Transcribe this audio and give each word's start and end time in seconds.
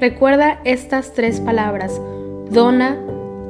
Recuerda 0.00 0.60
estas 0.62 1.12
tres 1.12 1.40
palabras, 1.40 2.00
dona, 2.52 2.96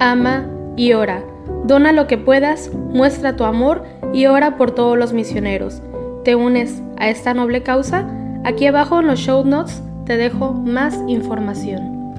ama 0.01 0.47
y 0.79 0.95
ora. 0.95 1.23
Dona 1.65 1.93
lo 1.93 2.07
que 2.07 2.17
puedas, 2.17 2.71
muestra 2.73 3.37
tu 3.37 3.45
amor 3.45 3.85
y 4.15 4.25
ora 4.25 4.57
por 4.57 4.71
todos 4.71 4.97
los 4.97 5.13
misioneros. 5.13 5.83
¿Te 6.25 6.37
unes 6.37 6.83
a 6.97 7.11
esta 7.11 7.35
noble 7.35 7.63
causa? 7.63 8.09
Aquí 8.45 8.67
abajo 8.67 9.01
en 9.01 9.09
los 9.09 9.21
show 9.21 9.45
notes 9.45 9.83
te 10.07 10.17
dejo 10.17 10.55
más 10.55 10.99
información. 11.07 12.15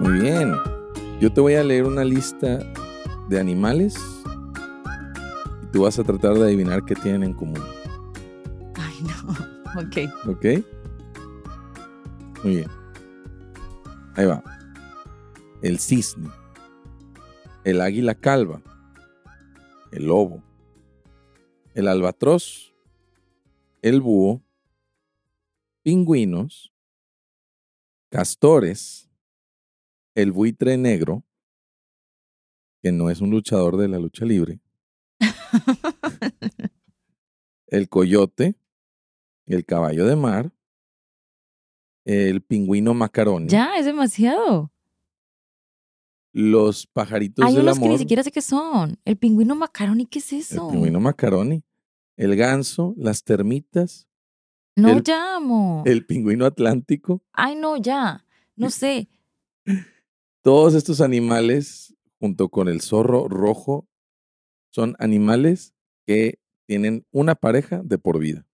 Muy 0.00 0.20
bien. 0.20 0.52
Yo 1.18 1.32
te 1.32 1.40
voy 1.40 1.54
a 1.54 1.64
leer 1.64 1.86
una 1.86 2.04
lista 2.04 2.58
de 3.30 3.40
animales 3.40 4.13
tú 5.74 5.82
vas 5.82 5.98
a 5.98 6.04
tratar 6.04 6.34
de 6.34 6.44
adivinar 6.44 6.84
qué 6.84 6.94
tienen 6.94 7.24
en 7.24 7.32
común. 7.34 7.60
Ay, 8.76 8.94
no. 9.02 9.54
Ok. 9.74 9.96
¿Ok? 10.28 10.44
Muy 12.44 12.56
bien. 12.58 12.70
Ahí 14.14 14.24
va. 14.24 14.40
El 15.62 15.80
cisne. 15.80 16.30
El 17.64 17.80
águila 17.80 18.14
calva. 18.14 18.62
El 19.90 20.06
lobo. 20.06 20.44
El 21.74 21.88
albatros. 21.88 22.72
El 23.82 24.00
búho. 24.00 24.40
Pingüinos. 25.82 26.72
Castores. 28.10 29.10
El 30.14 30.30
buitre 30.30 30.76
negro. 30.76 31.24
Que 32.80 32.92
no 32.92 33.10
es 33.10 33.20
un 33.20 33.30
luchador 33.30 33.76
de 33.76 33.88
la 33.88 33.98
lucha 33.98 34.24
libre 34.24 34.60
el 37.66 37.88
coyote, 37.88 38.56
el 39.46 39.64
caballo 39.64 40.06
de 40.06 40.16
mar, 40.16 40.52
el 42.04 42.42
pingüino 42.42 42.94
macaroni. 42.94 43.48
Ya, 43.48 43.76
es 43.76 43.86
demasiado. 43.86 44.70
Los 46.32 46.86
pajaritos 46.86 47.44
Hay 47.44 47.54
del 47.54 47.62
unos 47.62 47.76
amor. 47.76 47.88
que 47.88 47.92
ni 47.92 47.98
siquiera 47.98 48.22
sé 48.22 48.32
qué 48.32 48.42
son. 48.42 48.98
El 49.04 49.16
pingüino 49.16 49.54
macaroni, 49.54 50.06
¿qué 50.06 50.18
es 50.18 50.32
eso? 50.32 50.66
El 50.66 50.72
pingüino 50.72 51.00
macaroni. 51.00 51.62
El 52.16 52.36
ganso, 52.36 52.94
las 52.96 53.24
termitas, 53.24 54.06
no, 54.76 54.90
el- 54.90 55.02
ya, 55.02 55.36
amo. 55.36 55.82
el 55.86 56.06
pingüino 56.06 56.44
atlántico. 56.46 57.22
Ay, 57.32 57.56
no, 57.56 57.76
ya. 57.76 58.24
No 58.56 58.70
sé. 58.70 59.08
Todos 60.42 60.74
estos 60.74 61.00
animales, 61.00 61.94
junto 62.20 62.48
con 62.50 62.68
el 62.68 62.80
zorro 62.82 63.28
rojo, 63.28 63.88
son 64.74 64.96
animales 64.98 65.72
que 66.04 66.40
tienen 66.66 67.06
una 67.12 67.36
pareja 67.36 67.80
de 67.84 67.96
por 67.96 68.18
vida. 68.18 68.44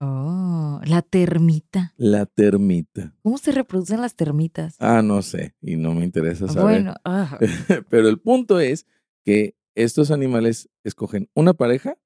Oh, 0.00 0.80
la 0.84 1.02
termita. 1.02 1.94
La 1.96 2.26
termita. 2.26 3.14
¿Cómo 3.22 3.38
se 3.38 3.52
reproducen 3.52 4.00
las 4.00 4.16
termitas? 4.16 4.74
Ah, 4.80 5.02
no 5.02 5.22
sé, 5.22 5.54
y 5.60 5.76
no 5.76 5.94
me 5.94 6.04
interesa 6.04 6.48
saber. 6.48 6.64
Bueno, 6.64 6.94
ah, 7.04 7.38
Pero 7.88 8.08
el 8.08 8.18
punto 8.18 8.58
es 8.58 8.86
que 9.24 9.54
estos 9.76 10.10
animales 10.10 10.68
escogen 10.82 11.30
una 11.32 11.54
pareja 11.54 11.96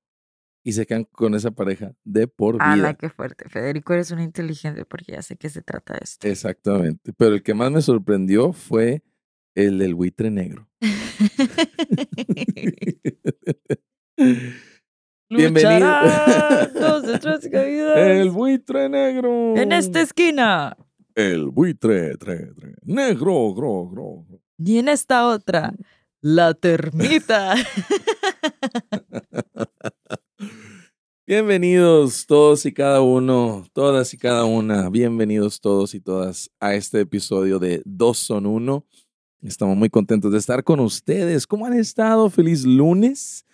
y 0.62 0.72
se 0.72 0.84
quedan 0.84 1.04
con 1.04 1.34
esa 1.34 1.50
pareja 1.50 1.94
de 2.04 2.28
por 2.28 2.56
vida. 2.56 2.72
ala, 2.72 2.94
qué 2.94 3.08
fuerte. 3.08 3.48
Federico, 3.48 3.94
eres 3.94 4.10
un 4.10 4.20
inteligente 4.20 4.84
porque 4.84 5.12
ya 5.12 5.22
sé 5.22 5.36
qué 5.36 5.48
se 5.48 5.62
trata 5.62 5.94
de 5.94 6.00
esto. 6.02 6.28
Exactamente. 6.28 7.14
Pero 7.14 7.36
el 7.36 7.42
que 7.42 7.54
más 7.54 7.72
me 7.72 7.80
sorprendió 7.80 8.52
fue 8.52 9.02
el 9.54 9.78
del 9.78 9.94
buitre 9.94 10.30
negro. 10.30 10.68
Bienvenido. 15.30 15.88
El 17.96 18.30
buitre 18.30 18.88
negro. 18.88 19.56
En 19.56 19.70
esta 19.70 20.00
esquina. 20.00 20.76
El 21.14 21.50
buitre 21.50 22.16
tre, 22.16 22.52
tre, 22.54 22.74
negro, 22.82 23.54
gro, 23.54 23.88
gro. 23.88 24.26
Y 24.58 24.78
en 24.78 24.88
esta 24.88 25.28
otra. 25.28 25.72
La 26.20 26.52
termita. 26.54 27.54
Bienvenidos 31.26 32.26
todos 32.26 32.66
y 32.66 32.72
cada 32.72 33.02
uno, 33.02 33.64
todas 33.72 34.12
y 34.14 34.18
cada 34.18 34.46
una, 34.46 34.90
bienvenidos 34.90 35.60
todos 35.60 35.94
y 35.94 36.00
todas 36.00 36.50
a 36.58 36.74
este 36.74 37.02
episodio 37.02 37.60
de 37.60 37.82
Dos 37.84 38.18
son 38.18 38.46
Uno. 38.46 38.84
Estamos 39.42 39.74
muy 39.74 39.88
contentos 39.88 40.32
de 40.32 40.38
estar 40.38 40.62
con 40.64 40.80
ustedes. 40.80 41.46
¿Cómo 41.46 41.64
han 41.64 41.72
estado? 41.72 42.28
Feliz 42.28 42.66
lunes. 42.66 43.46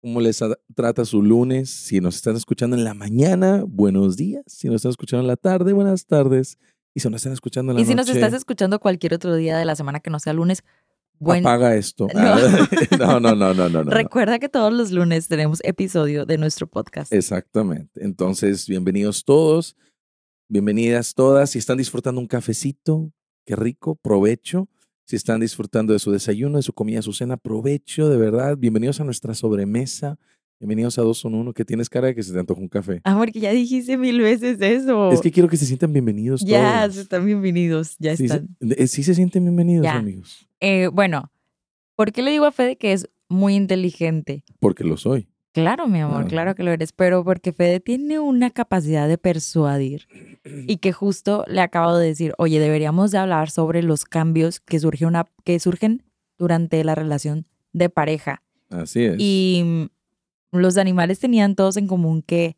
¿Cómo 0.00 0.22
les 0.22 0.42
trata 0.74 1.04
su 1.04 1.22
lunes? 1.22 1.68
Si 1.68 2.00
nos 2.00 2.16
están 2.16 2.36
escuchando 2.36 2.76
en 2.76 2.84
la 2.84 2.94
mañana, 2.94 3.64
buenos 3.66 4.16
días. 4.16 4.44
Si 4.46 4.68
nos 4.68 4.76
están 4.76 4.90
escuchando 4.90 5.20
en 5.20 5.26
la 5.26 5.36
tarde, 5.36 5.74
buenas 5.74 6.06
tardes. 6.06 6.56
Y 6.94 7.00
si 7.00 7.10
nos 7.10 7.16
están 7.16 7.34
escuchando 7.34 7.72
en 7.72 7.76
la 7.76 7.82
y 7.82 7.84
si 7.84 7.94
nos 7.94 8.08
estás 8.08 8.32
escuchando 8.32 8.80
cualquier 8.80 9.12
otro 9.12 9.34
día 9.34 9.58
de 9.58 9.66
la 9.66 9.76
semana 9.76 10.00
que 10.00 10.08
no 10.08 10.18
sea 10.18 10.32
lunes, 10.32 10.64
bueno, 11.18 11.46
apaga 11.46 11.76
esto. 11.76 12.06
No. 12.98 13.20
no, 13.20 13.34
no, 13.34 13.34
no, 13.34 13.54
no, 13.54 13.68
no. 13.68 13.84
no. 13.84 13.90
recuerda 13.90 14.38
que 14.38 14.48
todos 14.48 14.72
los 14.72 14.92
lunes 14.92 15.28
tenemos 15.28 15.60
episodio 15.62 16.24
de 16.24 16.38
nuestro 16.38 16.66
podcast. 16.66 17.12
Exactamente. 17.12 18.02
Entonces, 18.02 18.66
bienvenidos 18.66 19.24
todos, 19.26 19.76
bienvenidas 20.48 21.12
todas. 21.12 21.50
Si 21.50 21.58
están 21.58 21.76
disfrutando 21.76 22.18
un 22.18 22.28
cafecito, 22.28 23.12
qué 23.44 23.56
rico, 23.56 23.94
provecho. 23.96 24.68
Si 25.08 25.16
están 25.16 25.40
disfrutando 25.40 25.94
de 25.94 25.98
su 26.00 26.12
desayuno, 26.12 26.58
de 26.58 26.62
su 26.62 26.74
comida, 26.74 27.00
su 27.00 27.14
cena, 27.14 27.38
provecho, 27.38 28.10
de 28.10 28.18
verdad. 28.18 28.58
Bienvenidos 28.58 29.00
a 29.00 29.04
nuestra 29.04 29.32
sobremesa. 29.32 30.18
Bienvenidos 30.60 30.98
a 30.98 31.02
Dos 31.02 31.16
son 31.16 31.34
Uno, 31.34 31.54
que 31.54 31.64
tienes 31.64 31.88
cara 31.88 32.08
de 32.08 32.14
que 32.14 32.22
se 32.22 32.30
te 32.30 32.38
antoja 32.38 32.60
un 32.60 32.68
café. 32.68 33.00
Amor, 33.04 33.32
que 33.32 33.40
ya 33.40 33.50
dijiste 33.52 33.96
mil 33.96 34.20
veces 34.20 34.60
eso. 34.60 35.10
Es 35.10 35.22
que 35.22 35.32
quiero 35.32 35.48
que 35.48 35.56
se 35.56 35.64
sientan 35.64 35.94
bienvenidos 35.94 36.44
ya, 36.44 36.82
todos. 36.82 36.98
están 36.98 37.24
bienvenidos, 37.24 37.96
ya 37.98 38.14
sí, 38.18 38.24
están. 38.24 38.54
Se, 38.60 38.82
eh, 38.82 38.86
sí 38.86 39.02
se 39.02 39.14
sienten 39.14 39.44
bienvenidos, 39.44 39.84
Ya. 39.84 39.94
amigos. 39.94 40.46
Eh, 40.60 40.88
bueno, 40.92 41.32
¿por 41.96 42.12
qué 42.12 42.20
le 42.20 42.30
digo 42.30 42.44
a 42.44 42.52
Fede 42.52 42.76
que 42.76 42.92
es 42.92 43.08
muy 43.30 43.54
inteligente? 43.54 44.44
Porque 44.60 44.84
lo 44.84 44.98
soy. 44.98 45.26
Claro, 45.52 45.88
mi 45.88 46.00
amor, 46.00 46.28
claro 46.28 46.54
que 46.54 46.62
lo 46.62 46.70
eres, 46.70 46.92
pero 46.92 47.24
porque 47.24 47.52
Fede 47.52 47.80
tiene 47.80 48.18
una 48.18 48.50
capacidad 48.50 49.08
de 49.08 49.18
persuadir 49.18 50.06
y 50.44 50.76
que 50.76 50.92
justo 50.92 51.44
le 51.48 51.60
acabo 51.60 51.96
de 51.96 52.06
decir, 52.06 52.34
oye, 52.38 52.60
deberíamos 52.60 53.10
de 53.10 53.18
hablar 53.18 53.50
sobre 53.50 53.82
los 53.82 54.04
cambios 54.04 54.60
que, 54.60 54.78
surge 54.78 55.06
una, 55.06 55.26
que 55.44 55.58
surgen 55.58 56.04
durante 56.38 56.84
la 56.84 56.94
relación 56.94 57.46
de 57.72 57.88
pareja. 57.88 58.42
Así 58.70 59.04
es. 59.04 59.16
Y 59.18 59.90
los 60.52 60.76
animales 60.76 61.18
tenían 61.18 61.54
todos 61.54 61.76
en 61.76 61.86
común 61.86 62.22
que 62.22 62.56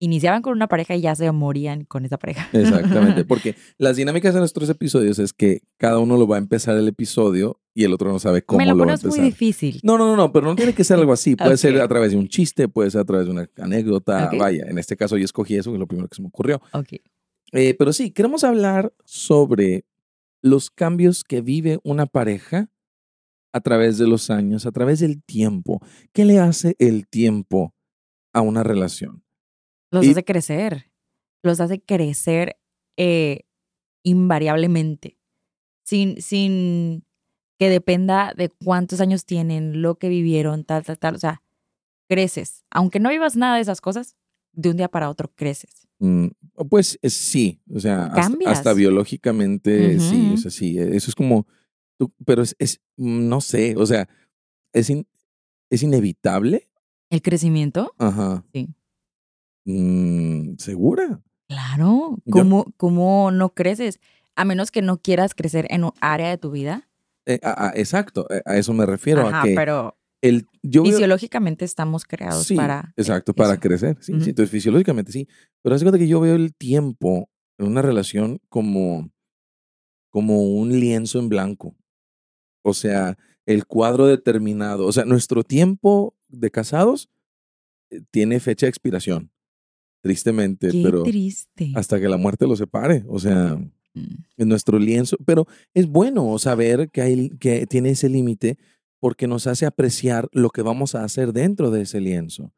iniciaban 0.00 0.42
con 0.42 0.52
una 0.54 0.66
pareja 0.66 0.96
y 0.96 1.02
ya 1.02 1.14
se 1.14 1.30
morían 1.30 1.84
con 1.84 2.04
esa 2.04 2.18
pareja. 2.18 2.48
Exactamente, 2.52 3.24
porque 3.26 3.54
las 3.78 3.96
dinámicas 3.96 4.34
de 4.34 4.40
nuestros 4.40 4.68
episodios 4.68 5.18
es 5.18 5.32
que 5.32 5.62
cada 5.76 5.98
uno 5.98 6.16
lo 6.16 6.26
va 6.26 6.36
a 6.36 6.38
empezar 6.38 6.76
el 6.76 6.88
episodio 6.88 7.60
y 7.74 7.84
el 7.84 7.92
otro 7.92 8.10
no 8.10 8.18
sabe 8.18 8.42
cómo 8.42 8.58
Me 8.58 8.66
lo 8.66 8.72
lo 8.72 8.78
va 8.78 8.82
a 8.82 8.86
pones 8.86 9.04
muy 9.04 9.18
empezar. 9.18 9.24
difícil. 9.26 9.80
No, 9.84 9.96
no, 9.96 10.06
no, 10.06 10.16
no, 10.16 10.32
pero 10.32 10.46
no 10.46 10.56
tiene 10.56 10.74
que 10.74 10.82
ser 10.82 10.98
algo 10.98 11.12
así. 11.12 11.36
Puede 11.36 11.56
ser 11.56 11.80
a 11.80 11.86
través 11.86 12.10
de 12.10 12.16
un 12.16 12.28
chiste, 12.28 12.66
puede 12.68 12.90
ser 12.90 13.02
a 13.02 13.04
través 13.04 13.26
de 13.26 13.32
una 13.32 13.48
anécdota. 13.58 14.30
Vaya, 14.36 14.64
en 14.66 14.78
este 14.78 14.96
caso 14.96 15.16
yo 15.16 15.24
escogí 15.24 15.56
eso, 15.56 15.70
que 15.70 15.76
es 15.76 15.80
lo 15.80 15.86
primero 15.86 16.08
que 16.08 16.16
se 16.16 16.22
me 16.22 16.28
ocurrió. 16.28 16.60
Ok. 16.72 16.94
Eh, 17.52 17.74
pero 17.78 17.92
sí, 17.92 18.10
queremos 18.10 18.42
hablar 18.42 18.92
sobre 19.04 19.84
los 20.42 20.70
cambios 20.70 21.24
que 21.24 21.40
vive 21.42 21.78
una 21.84 22.06
pareja 22.06 22.70
a 23.52 23.60
través 23.60 23.98
de 23.98 24.06
los 24.06 24.30
años, 24.30 24.64
a 24.64 24.72
través 24.72 25.00
del 25.00 25.22
tiempo. 25.22 25.80
¿Qué 26.12 26.24
le 26.24 26.38
hace 26.38 26.76
el 26.78 27.06
tiempo 27.08 27.74
a 28.32 28.40
una 28.40 28.62
relación. 28.62 29.22
Los 29.90 30.04
Y- 30.06 30.10
hace 30.10 30.24
crecer. 30.24 30.90
Los 31.42 31.60
hace 31.60 31.80
crecer 31.80 32.56
eh, 32.96 33.42
invariablemente. 34.02 35.16
Sin, 35.84 36.20
sin 36.22 37.04
que 37.58 37.68
dependa 37.68 38.32
de 38.36 38.48
cuántos 38.48 39.00
años 39.00 39.24
tienen, 39.24 39.82
lo 39.82 39.96
que 39.96 40.08
vivieron, 40.08 40.64
tal, 40.64 40.84
tal, 40.84 40.98
tal. 40.98 41.14
O 41.16 41.18
sea, 41.18 41.42
creces. 42.08 42.64
Aunque 42.70 43.00
no 43.00 43.10
vivas 43.10 43.36
nada 43.36 43.56
de 43.56 43.62
esas 43.62 43.80
cosas, 43.80 44.16
de 44.52 44.70
un 44.70 44.76
día 44.76 44.88
para 44.88 45.08
otro 45.10 45.30
creces. 45.34 45.86
Mm, 45.98 46.28
Pues 46.68 46.98
sí, 47.02 47.60
o 47.72 47.78
sea, 47.80 48.06
hasta, 48.46 48.72
biológicamente 48.74 49.98
sí, 49.98 50.22
Ujú. 50.26 50.34
o 50.34 50.36
sea, 50.36 50.50
sí, 50.50 50.78
eh, 50.78 50.90
eso 50.96 51.10
es 51.10 51.14
como, 51.14 51.46
tú- 51.98 52.12
pero 52.26 52.42
es, 52.42 52.54
es, 52.58 52.80
mm, 52.96 53.28
no 53.28 53.40
sé, 53.40 53.74
o 53.76 53.86
sea, 53.86 54.08
es, 54.72 54.90
in- 54.90 55.06
es 55.70 55.82
inevitable. 55.82 56.68
El 57.10 57.22
crecimiento, 57.22 57.94
Ajá. 57.98 58.44
Sí. 58.52 58.68
Mm, 59.64 60.56
¿Segura? 60.58 61.20
claro. 61.48 62.16
Yo- 62.24 62.32
¿Cómo, 62.32 62.72
¿Cómo 62.76 63.30
no 63.32 63.54
creces? 63.54 63.98
A 64.36 64.44
menos 64.44 64.70
que 64.70 64.82
no 64.82 64.98
quieras 65.00 65.34
crecer 65.34 65.66
en 65.70 65.84
un 65.84 65.92
área 66.00 66.28
de 66.28 66.38
tu 66.38 66.50
vida. 66.52 66.88
Eh, 67.26 67.40
a- 67.42 67.68
a- 67.68 67.72
exacto, 67.74 68.26
eh, 68.30 68.40
a 68.46 68.56
eso 68.56 68.72
me 68.72 68.86
refiero, 68.86 69.26
Ajá, 69.26 69.40
a 69.40 69.44
que 69.44 69.54
pero 69.54 69.96
el, 70.22 70.46
yo 70.62 70.82
veo- 70.84 70.92
fisiológicamente 70.92 71.64
estamos 71.64 72.04
creados 72.04 72.46
Sí, 72.46 72.54
para. 72.54 72.92
eh, 72.96 73.00
exacto, 73.00 73.34
para 73.34 73.52
eso. 73.54 73.60
crecer, 73.60 73.96
sí, 74.00 74.12
sí, 74.20 74.30
entonces 74.30 74.50
fisiológicamente 74.50 75.12
sí, 75.12 75.28
pero 75.62 75.74
hace 75.74 75.84
cuenta 75.84 75.98
que 75.98 76.08
yo 76.08 76.20
veo 76.20 76.34
el 76.36 76.54
tiempo 76.54 77.28
en 77.58 77.66
una 77.66 77.82
relación 77.82 78.40
como, 78.48 79.10
como 80.10 80.42
un 80.42 80.70
lienzo 80.80 81.18
en 81.18 81.28
blanco, 81.28 81.76
o 82.64 82.74
sea, 82.74 83.18
el 83.46 83.66
cuadro 83.66 84.06
determinado, 84.06 84.86
o 84.86 84.92
sea, 84.92 85.04
nuestro 85.04 85.42
tiempo 85.44 86.14
de 86.28 86.50
casados 86.50 87.08
eh, 87.90 88.00
tiene 88.10 88.40
fecha 88.40 88.66
de 88.66 88.70
expiración, 88.70 89.30
tristemente, 90.02 90.70
Qué 90.70 90.82
pero 90.82 91.02
triste. 91.02 91.72
hasta 91.74 92.00
que 92.00 92.08
la 92.08 92.16
muerte 92.16 92.46
lo 92.46 92.56
separe, 92.56 93.04
o 93.08 93.18
sea, 93.18 93.56
Mm. 93.92 94.14
en 94.36 94.48
nuestro 94.48 94.78
lienzo, 94.78 95.16
pero 95.26 95.48
es 95.74 95.88
bueno 95.88 96.38
saber 96.38 96.90
que, 96.92 97.02
hay, 97.02 97.28
que 97.40 97.66
tiene 97.66 97.90
ese 97.90 98.08
límite 98.08 98.56
porque 99.00 99.26
nos 99.26 99.48
hace 99.48 99.66
apreciar 99.66 100.28
lo 100.32 100.50
que 100.50 100.62
vamos 100.62 100.94
a 100.94 101.02
hacer 101.02 101.32
dentro 101.32 101.72
de 101.72 101.82
ese 101.82 102.00
lienzo. 102.00 102.52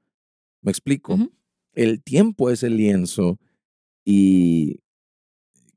¿Me 0.60 0.70
explico? 0.70 1.16
El 1.72 2.02
tiempo 2.02 2.50
es 2.50 2.62
el 2.62 2.76
lienzo 2.76 3.38
y 4.04 4.80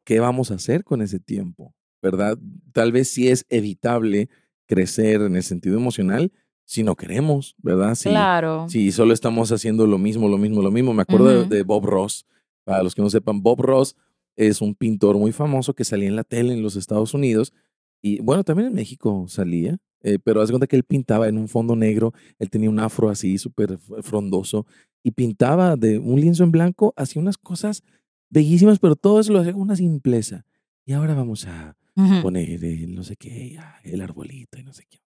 ¿qué 0.04 0.20
vamos 0.20 0.52
a 0.52 0.56
hacer 0.56 0.84
con 0.84 1.02
ese 1.02 1.20
tiempo? 1.20 1.74
¿Verdad? 2.02 2.38
Tal 2.74 2.92
vez 2.92 3.08
sí 3.08 3.30
es 3.30 3.46
evitable 3.48 4.28
crecer 4.68 5.22
en 5.22 5.38
el 5.38 5.44
sentido 5.44 5.78
emocional 5.78 6.34
si 6.66 6.84
no 6.84 6.96
queremos, 6.96 7.56
¿verdad? 7.60 7.96
Si, 7.96 8.10
claro. 8.10 8.66
si 8.70 8.92
solo 8.92 9.14
estamos 9.14 9.52
haciendo 9.52 9.86
lo 9.88 9.98
mismo, 9.98 10.28
lo 10.28 10.38
mismo, 10.38 10.62
lo 10.62 10.72
mismo. 10.72 10.94
Me 10.94 11.04
acuerdo 11.04 11.28
de- 11.30 11.40
Ujú. 11.42 11.50
de, 11.50 11.64
Bob 11.64 11.86
Ross. 11.86 12.26
Para 12.64 12.82
los 12.84 12.96
que 12.96 13.02
no 13.04 13.10
sepan, 13.10 13.42
Bob 13.44 13.62
Ross 13.62 13.96
es 14.36 14.62
un 14.62 14.74
pintor 14.76 15.18
muy 15.18 15.32
famoso 15.32 15.74
que 15.76 15.84
salía 15.84 16.10
en 16.10 16.16
la 16.16 16.24
tele 16.24 16.54
en 16.54 16.64
los 16.64 16.76
Estados 16.76 17.14
Unidos 17.14 17.54
y 18.02 18.20
bueno, 18.22 18.44
también 18.44 18.68
en 18.70 18.74
México 18.76 19.26
salía, 19.28 19.78
eh, 20.02 20.20
pero 20.24 20.42
haz 20.42 20.48
de 20.50 20.54
cuenta 20.54 20.68
que 20.68 20.76
él 20.76 20.84
pintaba 20.84 21.28
en 21.28 21.38
un 21.38 21.48
fondo 21.48 21.76
negro, 21.76 22.14
él 22.40 22.50
tenía 22.50 22.70
un 22.70 22.80
afro 22.80 23.10
así 23.10 23.38
súper 23.38 23.78
frondoso 24.02 24.66
y 25.04 25.12
pintaba 25.12 25.76
de 25.76 26.00
un 26.00 26.20
lienzo 26.20 26.44
en 26.44 26.52
blanco, 26.52 26.94
hacía 26.98 27.22
unas 27.22 27.38
cosas 27.38 27.84
bellísimas, 28.30 28.80
pero 28.80 28.96
todo 28.96 29.20
eso 29.20 29.32
lo 29.32 29.40
hacía 29.40 29.54
con 29.54 29.62
una 29.62 29.76
simpleza. 29.76 30.46
Y 30.86 30.94
ahora 30.94 31.14
vamos 31.14 31.46
a 31.48 31.78
Ujú. 31.96 32.22
poner 32.22 32.64
el 32.66 32.94
no 32.94 33.04
sé 33.04 33.16
qué, 33.16 33.58
ah, 33.60 33.78
el 33.84 34.02
arbolito 34.02 34.60
y 34.60 34.64
no 34.64 34.74
sé 34.74 34.86
qué. 34.90 35.00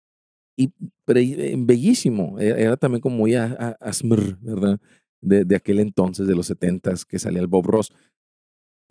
Y 0.56 0.70
pero, 1.08 1.20
eh, 1.20 1.54
bellísimo, 1.56 2.38
era, 2.38 2.76
también 2.76 3.00
como 3.00 3.16
muy 3.16 3.34
a, 3.34 3.78
¿verdad? 4.42 4.78
De, 5.22 5.46
de 5.46 5.56
aquel 5.56 5.80
entonces, 5.80 6.26
de 6.26 6.34
los 6.34 6.48
setentas, 6.48 7.06
que 7.06 7.18
salía 7.18 7.40
el 7.40 7.46
Bob 7.46 7.64
Ross. 7.64 7.94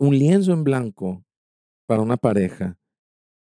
Un 0.00 0.18
lienzo 0.18 0.52
en 0.52 0.64
blanco 0.64 1.24
para 1.86 2.02
una 2.02 2.16
pareja 2.16 2.76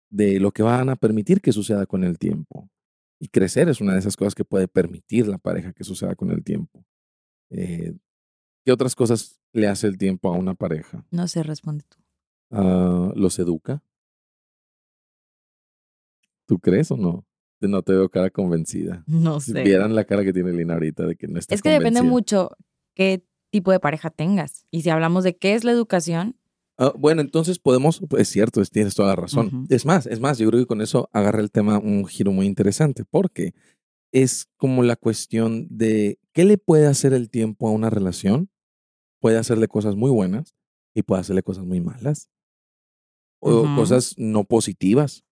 de 0.09 0.39
lo 0.39 0.51
que 0.51 0.63
van 0.63 0.89
a 0.89 0.95
permitir 0.95 1.39
que 1.39 1.51
suceda 1.51 1.85
con 1.85 2.03
el 2.03 2.17
tiempo. 2.17 2.67
Y 3.19 3.27
crecer 3.27 3.69
es 3.69 3.79
una 3.79 3.93
de 3.93 3.99
esas 3.99 4.17
cosas 4.17 4.33
que 4.33 4.43
puede 4.43 4.67
permitir 4.67 5.27
la 5.27 5.37
pareja 5.37 5.71
que 5.71 5.83
suceda 5.83 6.15
con 6.15 6.31
el 6.31 6.43
tiempo. 6.43 6.83
Eh, 7.51 7.93
¿Qué 8.65 8.71
otras 8.71 8.95
cosas 8.95 9.39
le 9.51 9.67
hace 9.67 9.85
el 9.85 9.99
tiempo 9.99 10.33
a 10.33 10.35
una 10.35 10.55
pareja? 10.55 11.05
No 11.11 11.27
sé, 11.27 11.43
responde 11.43 11.83
tú. 11.87 11.99
Ah, 12.49 13.11
¿Los 13.15 13.37
educa? 13.37 13.83
¿Tú 16.47 16.57
crees 16.57 16.89
o 16.89 16.97
no? 16.97 17.23
No 17.67 17.81
te 17.81 17.93
veo 17.93 18.09
cara 18.09 18.29
convencida. 18.29 19.03
No 19.07 19.39
Si 19.39 19.51
sé. 19.51 19.63
vieran 19.63 19.95
la 19.95 20.03
cara 20.05 20.23
que 20.23 20.33
tiene 20.33 20.51
Lina 20.51 20.73
ahorita 20.75 21.05
de 21.05 21.15
que 21.15 21.27
no 21.27 21.39
está 21.39 21.55
Es 21.55 21.61
que 21.61 21.69
depende 21.69 22.01
mucho 22.01 22.51
qué 22.95 23.23
tipo 23.51 23.71
de 23.71 23.79
pareja 23.79 24.09
tengas. 24.09 24.65
Y 24.71 24.81
si 24.81 24.89
hablamos 24.89 25.23
de 25.23 25.35
qué 25.37 25.53
es 25.55 25.63
la 25.63 25.71
educación, 25.71 26.37
Ah, 26.75 26.91
bueno, 26.97 27.21
entonces 27.21 27.59
podemos, 27.59 28.01
es 28.17 28.29
cierto, 28.29 28.59
es- 28.59 28.71
tienes 28.71 28.95
toda 28.95 29.09
la 29.09 29.15
razón. 29.15 29.67
Es 29.69 29.85
más, 29.85 30.07
es 30.07 30.19
más, 30.19 30.39
yo 30.39 30.49
creo 30.49 30.59
que 30.61 30.65
con 30.65 30.81
eso 30.81 31.07
agarra 31.13 31.39
el 31.39 31.51
tema 31.51 31.77
un 31.77 32.03
giro 32.07 32.31
muy 32.31 32.47
interesante, 32.47 33.05
porque 33.05 33.53
es 34.11 34.47
como 34.57 34.81
la 34.81 34.95
cuestión 34.95 35.67
de 35.69 36.17
qué 36.33 36.45
le 36.45 36.57
puede 36.57 36.87
hacer 36.87 37.13
el 37.13 37.29
tiempo 37.29 37.67
a 37.67 37.71
una 37.71 37.91
relación. 37.91 38.49
Puede 39.19 39.37
hacerle 39.37 39.67
cosas 39.67 39.95
muy 39.95 40.09
buenas 40.09 40.55
y 40.95 41.03
puede 41.03 41.21
hacerle 41.21 41.43
cosas 41.43 41.63
muy 41.63 41.79
malas. 41.79 42.27
O 43.39 43.63
cosas 43.75 44.15
no 44.17 44.43
positivas. 44.45 45.23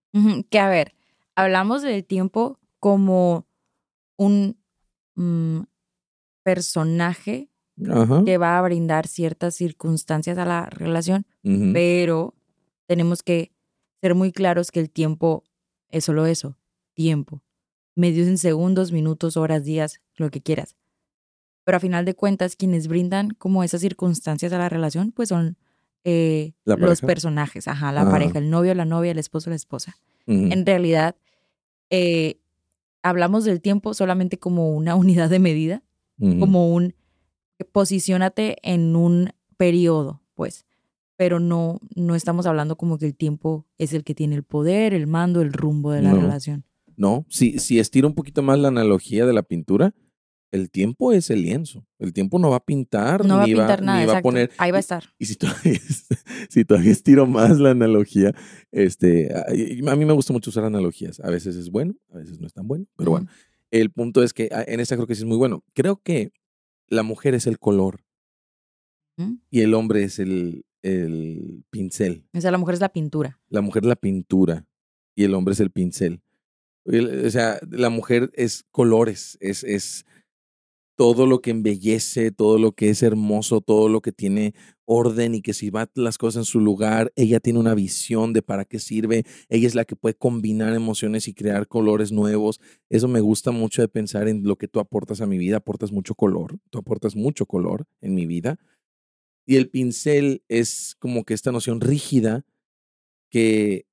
que 0.50 0.60
a 0.60 0.70
ver, 0.70 0.94
hablamos 1.36 1.82
del 1.82 2.04
tiempo 2.06 2.60
como 2.80 3.48
un 4.18 4.58
mm, 5.16 5.62
personaje 6.44 7.50
Ajá. 7.90 8.24
que 8.26 8.38
va 8.38 8.58
a 8.58 8.62
brindar 8.62 9.08
ciertas 9.08 9.56
circunstancias 9.56 10.38
a 10.38 10.46
la 10.46 10.66
relación, 10.68 11.26
pero 11.74 12.36
tenemos 12.88 13.24
que 13.24 13.52
ser 14.02 14.16
muy 14.16 14.32
claros 14.32 14.72
que 14.72 14.80
el 14.80 14.90
tiempo 14.90 15.44
es 15.90 16.06
solo 16.06 16.26
eso, 16.26 16.58
tiempo. 16.94 17.42
Medios 17.96 18.28
en 18.28 18.38
segundos, 18.38 18.92
minutos, 18.92 19.38
horas, 19.38 19.64
días, 19.64 20.02
lo 20.16 20.30
que 20.30 20.42
quieras. 20.42 20.76
Pero 21.64 21.78
a 21.78 21.80
final 21.80 22.06
de 22.06 22.16
cuentas, 22.16 22.56
quienes 22.56 22.88
brindan 22.88 23.32
como 23.32 23.64
esas 23.64 23.82
circunstancias 23.82 24.54
a 24.54 24.58
la 24.58 24.70
relación, 24.70 25.12
pues 25.12 25.30
son 25.30 25.58
eh, 26.04 26.54
¿La 26.66 26.76
los 26.76 27.02
personajes, 27.02 27.68
ajá, 27.68 27.92
la 27.92 28.02
Ajá. 28.02 28.12
pareja, 28.12 28.40
el 28.40 28.50
novio, 28.50 28.74
la 28.74 28.86
novia, 28.86 29.12
el 29.12 29.20
esposo, 29.20 29.50
la 29.50 29.56
esposa. 29.56 29.98
En 30.28 30.66
realidad, 30.66 31.16
eh, 31.92 32.40
hablamos 33.04 33.46
del 33.46 33.62
tiempo 33.62 33.94
solamente 33.94 34.40
como 34.40 34.72
una 34.76 34.96
unidad 34.96 35.30
de 35.30 35.40
medida, 35.40 35.84
como 36.40 36.74
un 36.74 36.94
posiciónate 37.72 38.58
en 38.64 38.96
un 38.96 39.30
periodo, 39.58 40.22
pues. 40.36 40.66
Pero 41.18 41.40
no, 41.40 41.80
no 41.96 42.16
estamos 42.16 42.46
hablando 42.48 42.76
como 42.78 42.98
que 42.98 43.06
el 43.06 43.16
tiempo 43.16 43.68
es 43.78 43.94
el 43.94 44.04
que 44.04 44.16
tiene 44.16 44.36
el 44.36 44.44
poder, 44.44 44.94
el 44.94 45.06
mando, 45.08 45.42
el 45.42 45.54
rumbo 45.54 45.92
de 45.92 46.02
la 46.02 46.12
No. 46.14 46.22
relación. 46.22 46.66
No, 46.98 47.26
si, 47.30 47.60
si 47.60 47.80
estiro 47.80 48.08
un 48.08 48.16
poquito 48.16 48.42
más 48.42 48.58
la 48.60 48.68
analogía 48.70 49.26
de 49.26 49.34
la 49.34 49.44
pintura, 49.44 49.94
el 50.52 50.70
tiempo 50.70 51.14
es 51.14 51.30
el 51.30 51.42
lienzo. 51.44 51.86
El 51.98 52.14
tiempo 52.14 52.38
no 52.40 52.50
va 52.50 52.58
a 52.58 52.66
pintar, 52.66 53.26
No 53.26 53.38
va 53.38 53.44
a 53.44 53.46
pintar 53.46 53.82
nada, 53.82 54.00
ni 54.02 54.06
va 54.06 54.18
a 54.18 54.22
poner. 54.22 54.52
Ahí 54.58 54.72
va 54.72 54.78
a 54.78 54.80
estar. 54.82 55.04
Y 55.18 55.26
si 55.26 55.36
todavía, 55.36 55.80
si 56.50 56.66
todavía 56.66 56.92
estiro 56.92 57.26
más 57.26 57.60
la 57.60 57.72
analogía, 57.72 58.34
este, 58.72 59.34
a 59.34 59.46
a 59.92 59.96
mí 59.96 60.06
me 60.06 60.14
gusta 60.14 60.34
mucho 60.34 60.50
usar 60.50 60.64
analogías. 60.66 61.20
A 61.22 61.30
veces 61.30 61.56
es 61.56 61.70
bueno, 61.70 61.96
a 62.12 62.18
veces 62.18 62.40
no 62.40 62.48
es 62.48 62.54
tan 62.54 62.68
bueno, 62.68 62.86
pero 62.98 63.12
bueno. 63.12 63.28
El 63.72 63.92
punto 63.92 64.22
es 64.24 64.34
que 64.34 64.50
ah, 64.52 64.64
en 64.68 64.80
esta 64.82 64.96
creo 64.96 65.08
que 65.08 65.16
sí 65.16 65.22
es 65.22 65.28
muy 65.28 65.38
bueno. 65.38 65.64
Creo 65.74 66.02
que 66.04 66.32
la 66.90 67.04
mujer 67.04 67.34
es 67.36 67.48
el 67.48 67.58
color 67.58 68.02
y 69.50 69.62
el 69.62 69.74
hombre 69.74 70.04
es 70.04 70.20
el, 70.20 70.66
el 70.82 71.64
pincel. 71.70 72.26
O 72.34 72.42
sea, 72.42 72.52
la 72.52 72.58
mujer 72.58 72.74
es 72.76 72.82
la 72.82 72.90
pintura. 72.92 73.40
La 73.50 73.62
mujer 73.62 73.84
es 73.84 73.88
la 73.88 73.96
pintura 73.96 74.66
y 75.16 75.24
el 75.24 75.34
hombre 75.34 75.54
es 75.54 75.60
el 75.60 75.72
pincel. 75.72 76.22
El- 76.86 77.26
o 77.26 77.30
sea, 77.30 77.60
la 77.70 77.90
mujer 77.90 78.32
es 78.34 78.66
colores, 78.72 79.38
es, 79.40 79.64
es 79.64 80.06
todo 80.96 81.26
lo 81.26 81.42
que 81.42 81.52
embellece, 81.52 82.32
todo 82.32 82.60
lo 82.60 82.74
que 82.74 82.90
es 82.90 83.02
hermoso, 83.04 83.62
todo 83.62 83.90
lo 83.90 84.02
que 84.02 84.12
tiene 84.12 84.54
orden 84.86 85.36
y 85.36 85.42
que 85.42 85.54
si 85.54 85.70
va 85.70 85.90
las 85.96 86.18
cosas 86.18 86.42
en 86.42 86.46
su 86.46 86.60
lugar, 86.60 87.12
ella 87.16 87.40
tiene 87.40 87.60
una 87.60 87.74
visión 87.76 88.34
de 88.34 88.42
para 88.44 88.66
qué 88.66 88.78
sirve, 88.80 89.24
ella 89.50 89.68
es 89.68 89.76
la 89.76 89.86
que 89.86 89.96
puede 89.96 90.16
combinar 90.16 90.74
emociones 90.74 91.28
y 91.28 91.34
crear 91.34 91.68
colores 91.68 92.12
nuevos. 92.12 92.60
Eso 92.90 93.08
me 93.08 93.22
gusta 93.22 93.52
mucho 93.52 93.82
de 93.82 93.88
pensar 93.88 94.28
en 94.28 94.44
lo 94.44 94.58
que 94.58 94.68
tú 94.68 94.80
aportas 94.80 95.22
a 95.22 95.26
mi 95.28 95.38
vida, 95.38 95.58
aportas 95.58 95.92
mucho 95.92 96.14
color, 96.16 96.60
tú 96.70 96.80
aportas 96.80 97.16
mucho 97.16 97.46
color 97.46 97.86
en 98.02 98.14
mi 98.16 98.26
vida. 98.28 98.58
Y 99.46 99.58
el 99.58 99.70
pincel 99.70 100.44
es 100.48 100.96
como 101.00 101.24
que 101.26 101.34
esta 101.34 101.52
noción 101.52 101.82
rígida 101.82 102.46
que 103.30 103.86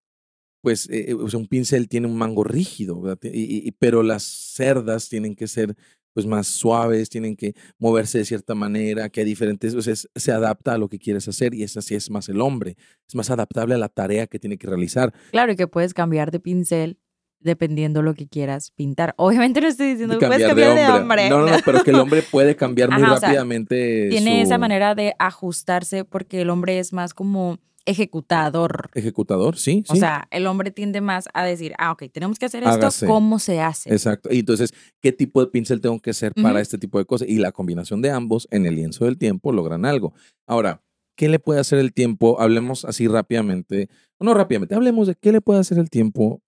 pues 0.62 0.88
eh, 0.90 1.16
sea, 1.28 1.38
un 1.40 1.48
pincel 1.48 1.88
tiene 1.88 2.08
un 2.08 2.16
mango 2.18 2.44
rígido, 2.44 3.02
y- 3.32 3.72
pero 3.72 4.02
las 4.02 4.24
cerdas 4.24 5.08
tienen 5.08 5.36
que 5.36 5.48
ser 5.48 5.76
pues 6.18 6.26
más 6.26 6.48
suaves, 6.48 7.08
tienen 7.08 7.36
que 7.36 7.54
moverse 7.78 8.18
de 8.18 8.24
cierta 8.24 8.56
manera, 8.56 9.08
que 9.08 9.20
hay 9.20 9.24
diferentes, 9.24 9.72
o 9.76 9.80
sea, 9.80 9.94
se 9.94 10.32
adapta 10.32 10.72
a 10.72 10.78
lo 10.78 10.88
que 10.88 10.98
quieres 10.98 11.28
hacer 11.28 11.54
y 11.54 11.62
es 11.62 11.76
así 11.76 11.94
es 11.94 12.10
más 12.10 12.28
el 12.28 12.40
hombre, 12.40 12.76
es 13.06 13.14
más 13.14 13.30
adaptable 13.30 13.76
a 13.76 13.78
la 13.78 13.88
tarea 13.88 14.26
que 14.26 14.40
tiene 14.40 14.58
que 14.58 14.66
realizar. 14.66 15.14
Claro, 15.30 15.52
y 15.52 15.54
que 15.54 15.68
puedes 15.68 15.94
cambiar 15.94 16.32
de 16.32 16.40
pincel 16.40 16.98
dependiendo 17.38 18.02
lo 18.02 18.14
que 18.14 18.26
quieras 18.26 18.72
pintar. 18.72 19.14
Obviamente 19.16 19.60
no 19.60 19.68
estoy 19.68 19.90
diciendo 19.90 20.18
que 20.18 20.26
puedes 20.26 20.44
Cambiar 20.44 20.74
de 20.74 20.88
hombre. 20.88 21.30
No, 21.30 21.46
no, 21.46 21.52
no, 21.52 21.58
pero 21.64 21.84
que 21.84 21.92
el 21.92 22.00
hombre 22.00 22.22
puede 22.22 22.56
cambiar 22.56 22.90
muy 22.90 23.00
Ajá, 23.00 23.14
o 23.14 23.18
sea, 23.18 23.28
rápidamente. 23.28 24.08
Tiene 24.10 24.38
su 24.40 24.46
esa 24.46 24.58
manera 24.58 24.96
de 24.96 25.14
ajustarse 25.20 26.04
porque 26.04 26.40
el 26.40 26.50
hombre 26.50 26.80
es 26.80 26.92
más 26.92 27.14
como 27.14 27.60
ejecutador. 27.88 28.90
Ejecutador, 28.94 29.56
sí, 29.56 29.82
O 29.88 29.94
sí. 29.94 30.00
sea, 30.00 30.28
el 30.30 30.46
hombre 30.46 30.70
tiende 30.70 31.00
más 31.00 31.28
a 31.32 31.44
decir, 31.44 31.74
ah, 31.78 31.92
ok, 31.92 32.04
tenemos 32.12 32.38
que 32.38 32.46
hacer 32.46 32.62
esto, 32.62 32.74
Hágase. 32.74 33.06
¿cómo 33.06 33.38
se 33.38 33.60
hace? 33.60 33.90
Exacto. 33.90 34.28
Y 34.32 34.40
entonces, 34.40 34.72
¿qué 35.00 35.12
tipo 35.12 35.40
de 35.40 35.50
pincel 35.50 35.80
tengo 35.80 35.98
que 36.00 36.10
hacer 36.10 36.32
para 36.34 36.60
este 36.60 36.78
tipo 36.78 36.98
de 36.98 37.06
cosas? 37.06 37.28
Y 37.28 37.38
la 37.38 37.52
combinación 37.52 38.02
de 38.02 38.10
ambos 38.10 38.46
en 38.50 38.66
el 38.66 38.76
lienzo 38.76 39.06
del 39.06 39.16
tiempo 39.18 39.52
logran 39.52 39.84
algo. 39.84 40.12
Ahora, 40.46 40.82
¿qué 41.16 41.28
le 41.28 41.38
puede 41.38 41.60
hacer 41.60 41.78
el 41.78 41.92
tiempo? 41.92 42.40
Hablemos 42.40 42.84
así 42.84 43.08
rápidamente. 43.08 43.88
No 44.20 44.34
rápidamente, 44.34 44.74
hablemos 44.74 45.06
de 45.06 45.14
qué 45.14 45.32
le 45.32 45.40
puede 45.40 45.60
hacer 45.60 45.78
el 45.78 45.90
tiempo 45.90 46.42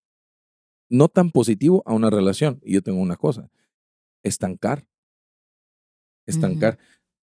no 0.90 1.08
tan 1.08 1.30
positivo 1.30 1.82
a 1.86 1.94
una 1.94 2.10
relación. 2.10 2.60
Y 2.64 2.74
yo 2.74 2.82
tengo 2.82 3.00
una 3.00 3.16
cosa, 3.16 3.50
estancar. 4.22 4.84
Estancar. 6.26 6.78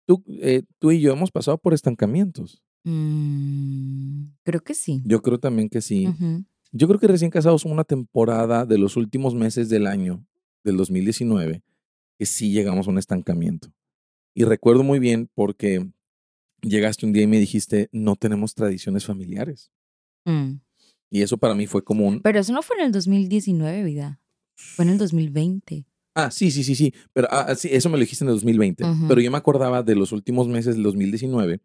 tú, 0.07 0.23
eh, 0.29 0.63
tú 0.79 0.91
y 0.91 1.01
yo 1.01 1.13
hemos 1.13 1.31
pasado 1.31 1.59
por 1.59 1.73
estancamientos. 1.75 2.63
Mm, 2.85 4.25
creo 4.43 4.61
que 4.61 4.75
sí. 4.75 5.03
Yo 5.05 5.23
creo 5.23 5.39
también 5.39 5.69
que 5.69 5.81
sí. 5.81 6.09
Yo 6.73 6.89
creo 6.89 6.99
que 6.99 7.07
recién 7.07 7.31
casados 7.31 7.65
una 7.65 7.85
temporada 7.85 8.65
de 8.65 8.79
los 8.79 8.97
últimos 8.97 9.35
meses 9.35 9.69
del 9.69 9.87
año, 9.87 10.25
del 10.65 10.77
2019, 10.77 11.63
que 12.19 12.27
sí 12.27 12.51
llegamos 12.51 12.87
a 12.87 12.91
un 12.91 12.99
estancamiento. 12.99 13.73
Y 14.35 14.45
recuerdo 14.45 14.83
muy 14.83 14.99
bien 14.99 15.29
porque 15.35 15.87
llegaste 16.63 17.05
un 17.05 17.13
día 17.13 17.25
y 17.25 17.27
me 17.27 17.39
dijiste, 17.39 17.89
no 17.93 18.17
tenemos 18.17 18.55
tradiciones 18.55 19.05
familiares. 19.05 19.71
Mm. 20.25 20.55
Y 21.11 21.23
eso 21.23 21.37
para 21.37 21.55
mí 21.55 21.67
fue 21.67 21.85
como 21.85 22.07
un... 22.07 22.23
Pero 22.23 22.41
eso 22.41 22.53
no 22.55 22.63
fue 22.63 22.77
en 22.79 22.87
el 22.87 22.93
2019, 22.93 23.85
vida. 23.85 24.21
Fue 24.55 24.87
en 24.87 24.93
el 24.93 24.99
2020. 24.99 25.85
Ah, 26.15 26.31
sí, 26.31 26.51
sí, 26.51 26.65
sí, 26.65 26.75
sí. 26.75 26.95
Pero 27.13 27.29
ah, 27.31 27.55
sí, 27.55 27.69
eso 27.71 27.91
me 27.91 27.97
lo 27.97 28.01
dijiste 28.01 28.25
en 28.25 28.31
el 28.31 28.37
2020. 28.37 28.85
Ujú. 28.85 29.09
Pero 29.09 29.21
yo 29.21 29.31
me 29.31 29.37
acordaba 29.37 29.83
de 29.83 29.95
los 29.95 30.13
últimos 30.13 30.49
meses 30.49 30.75
del 30.75 30.85
2019, 30.85 31.61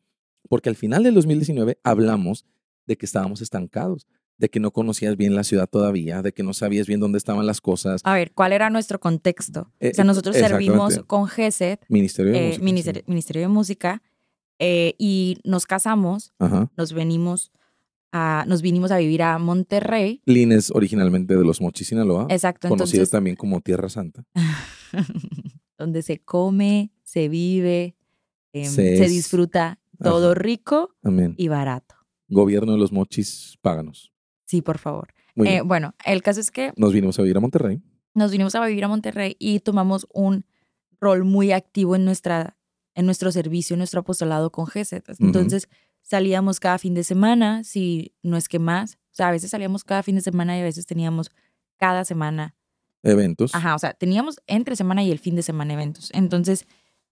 porque 0.48 0.70
al 0.70 0.75
final 0.75 1.04
del 1.04 1.13
2019 1.16 1.80
hablamos 1.84 2.46
de 2.86 2.98
que 2.98 3.06
estábamos 3.06 3.42
estancados, 3.42 4.08
de 4.38 4.50
que 4.50 4.60
no 4.60 4.72
conocías 4.72 5.18
bien 5.18 5.36
la 5.36 5.44
ciudad 5.44 5.68
todavía, 5.68 6.22
de 6.22 6.32
que 6.32 6.44
no 6.44 6.54
sabías 6.54 6.88
bien 6.88 7.00
dónde 7.00 7.18
estaban 7.18 7.46
las 7.46 7.60
cosas. 7.60 8.01
A 8.04 8.13
ver, 8.13 8.32
¿cuál 8.34 8.54
era 8.54 8.70
nuestro 8.70 9.00
contexto? 9.00 9.72
Eh, 9.80 9.89
o 9.92 9.94
sea, 9.96 10.04
nosotros 10.06 10.36
servimos 10.36 11.00
con 11.08 11.27
GESED, 11.27 11.80
Ministerio 11.89 12.32
de 12.34 12.38
eh, 12.38 12.42
Música, 12.44 12.58
sí. 12.60 12.63
Ministerio, 12.63 13.04
Ministerio 13.08 13.42
de 13.42 13.48
Música, 13.48 14.04
eh, 14.60 14.94
y 14.98 15.38
nos 15.44 15.66
casamos, 15.66 16.34
Ajá. 16.39 16.72
nos 16.77 16.94
venimos 16.94 17.51
a, 18.12 18.46
nos 18.48 18.62
vinimos 18.62 18.92
a 18.92 18.98
vivir 19.00 19.22
a 19.24 19.38
Monterrey. 19.39 20.22
Lines 20.25 20.72
originalmente 20.72 21.36
de 21.36 21.44
los 21.44 21.60
Mochis, 21.60 21.88
Sinaloa, 21.88 22.27
Exacto, 22.30 22.70
conocido 22.70 22.98
entonces, 23.01 23.12
también 23.12 23.36
como 23.36 23.60
Tierra 23.62 23.89
Santa. 23.89 24.24
donde 25.77 26.01
se 26.01 26.20
come, 26.20 26.92
se 27.04 27.27
vive, 27.30 27.96
em, 28.54 28.66
Se 28.66 28.98
se, 28.98 29.04
es- 29.06 29.12
disfruta 29.12 29.80
todo 30.01 30.32
Ajá. 30.32 30.39
rico 30.39 30.96
Amén. 31.04 31.36
y 31.38 31.48
barato. 31.48 31.96
Gobierno 32.30 32.74
de 32.74 32.77
los 32.77 32.92
Mochis, 32.92 33.58
páganos. 33.62 34.12
Sí, 34.46 34.62
por 34.62 34.77
favor. 34.77 35.13
Eh, 35.36 35.62
bueno, 35.62 35.94
el 36.06 36.22
caso 36.24 36.39
es 36.39 36.50
que 36.51 36.74
Nos 36.77 36.94
vinimos 36.94 37.20
a 37.20 37.22
vivir 37.22 37.38
a 37.38 37.39
Monterrey. 37.39 37.82
nos 38.16 38.32
vinimos 38.32 38.56
a 38.56 38.66
vivir 38.66 38.84
a 38.84 38.88
Monterrey 38.88 39.36
y 39.39 39.60
tomamos 39.60 40.08
un 40.12 40.46
rol 41.00 41.24
muy 41.24 41.51
activo 41.51 41.96
en, 41.96 42.06
nuestra, 42.06 42.58
en 42.96 43.06
nuestro 43.06 43.32
servicio, 43.32 43.75
en 43.75 43.80
nuestro 43.80 44.00
apostolado 44.01 44.51
con 44.51 44.66
GESED. 44.66 45.04
Entonces 45.20 45.70
salíamos 46.01 46.60
cada 46.60 46.80
fin 46.80 46.96
de 46.96 47.04
semana, 47.04 47.63
si 47.63 48.16
no 48.24 48.36
es 48.38 48.50
que 48.50 48.58
más. 48.58 48.96
O 49.12 49.16
sea, 49.18 49.27
a 49.27 49.32
veces 49.32 49.51
salíamos 49.51 49.84
cada 49.84 50.01
fin 50.01 50.16
de 50.16 50.22
semana 50.22 50.58
y 50.58 50.62
a 50.62 50.63
veces 50.63 50.88
teníamos 50.88 51.30
cada 51.77 52.04
semana. 52.06 52.56
Eventos. 53.04 53.54
Ajá, 53.54 53.75
o 53.75 53.80
sea, 53.80 53.94
teníamos 53.94 54.42
entre 54.48 54.75
semana 54.75 55.04
y 55.04 55.12
el 55.12 55.20
fin 55.20 55.36
de 55.36 55.44
semana 55.44 55.74
eventos. 55.74 56.10
Entonces, 56.13 56.66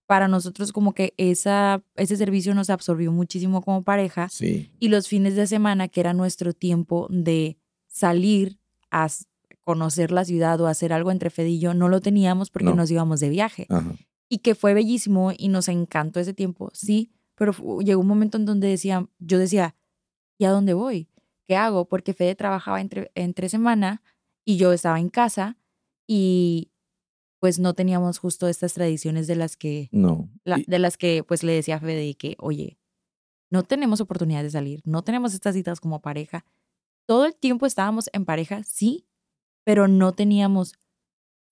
para 0.06 0.28
nosotros 0.28 0.72
como 0.72 0.92
que 0.94 1.14
esa, 1.16 1.82
ese 1.96 2.16
servicio 2.16 2.54
nos 2.54 2.70
absorbió 2.70 3.10
muchísimo 3.12 3.60
como 3.62 3.82
pareja 3.82 4.28
Sí. 4.28 4.70
y 4.78 4.88
los 4.88 5.08
fines 5.08 5.34
de 5.36 5.46
semana, 5.46 5.88
que 5.88 6.00
era 6.00 6.12
nuestro 6.14 6.52
tiempo 6.52 7.08
de 7.10 7.58
salir 7.88 8.58
a 8.90 9.08
conocer 9.64 10.12
la 10.12 10.24
ciudad 10.24 10.60
o 10.60 10.68
hacer 10.68 10.92
algo 10.92 11.10
entre 11.10 11.30
Fede 11.30 11.50
y 11.50 11.58
yo, 11.58 11.74
no 11.74 11.88
lo 11.88 12.00
teníamos 12.00 12.50
porque 12.50 12.66
No. 12.66 12.76
nos 12.76 12.90
íbamos 12.90 13.18
de 13.20 13.28
viaje. 13.30 13.66
Ajá. 13.68 13.94
Y 14.28 14.38
que 14.38 14.54
fue 14.54 14.74
bellísimo 14.74 15.32
y 15.36 15.48
nos 15.48 15.68
encantó 15.68 16.20
ese 16.20 16.34
tiempo, 16.34 16.70
sí, 16.72 17.10
pero 17.34 17.52
fu- 17.52 17.80
llegó 17.82 18.00
un 18.00 18.06
momento 18.06 18.36
en 18.38 18.44
donde 18.44 18.68
decía, 18.68 19.08
yo 19.18 19.38
decía, 19.38 19.74
¿y 20.38 20.44
a 20.44 20.50
dónde 20.50 20.74
voy? 20.74 21.08
¿Qué 21.48 21.56
hago? 21.56 21.86
Porque 21.88 22.12
Fede 22.14 22.34
trabajaba 22.34 22.80
entre, 22.80 23.10
entre 23.14 23.48
semana 23.48 24.02
y 24.44 24.56
yo 24.56 24.72
estaba 24.72 24.98
en 25.00 25.08
casa 25.08 25.58
y 26.08 26.70
pues 27.40 27.58
no 27.58 27.74
teníamos 27.74 28.18
justo 28.18 28.48
estas 28.48 28.74
tradiciones 28.74 29.26
de 29.26 29.36
las 29.36 29.56
que 29.56 29.88
No. 29.92 30.30
la- 30.44 30.60
de 30.66 30.78
las 30.78 30.96
que 30.96 31.22
pues 31.22 31.42
le 31.42 31.52
decía 31.52 31.76
a 31.76 31.80
Fede 31.80 32.14
que, 32.14 32.36
oye, 32.38 32.78
no 33.50 33.62
tenemos 33.62 34.00
oportunidad 34.00 34.42
de 34.42 34.50
salir, 34.50 34.80
no 34.84 35.02
tenemos 35.02 35.34
estas 35.34 35.54
citas 35.54 35.80
como 35.80 36.00
pareja. 36.00 36.44
Todo 37.06 37.26
el 37.26 37.34
tiempo 37.34 37.66
estábamos 37.66 38.10
en 38.12 38.24
pareja, 38.24 38.64
sí, 38.64 39.06
pero 39.64 39.86
no 39.88 40.12
teníamos 40.12 40.74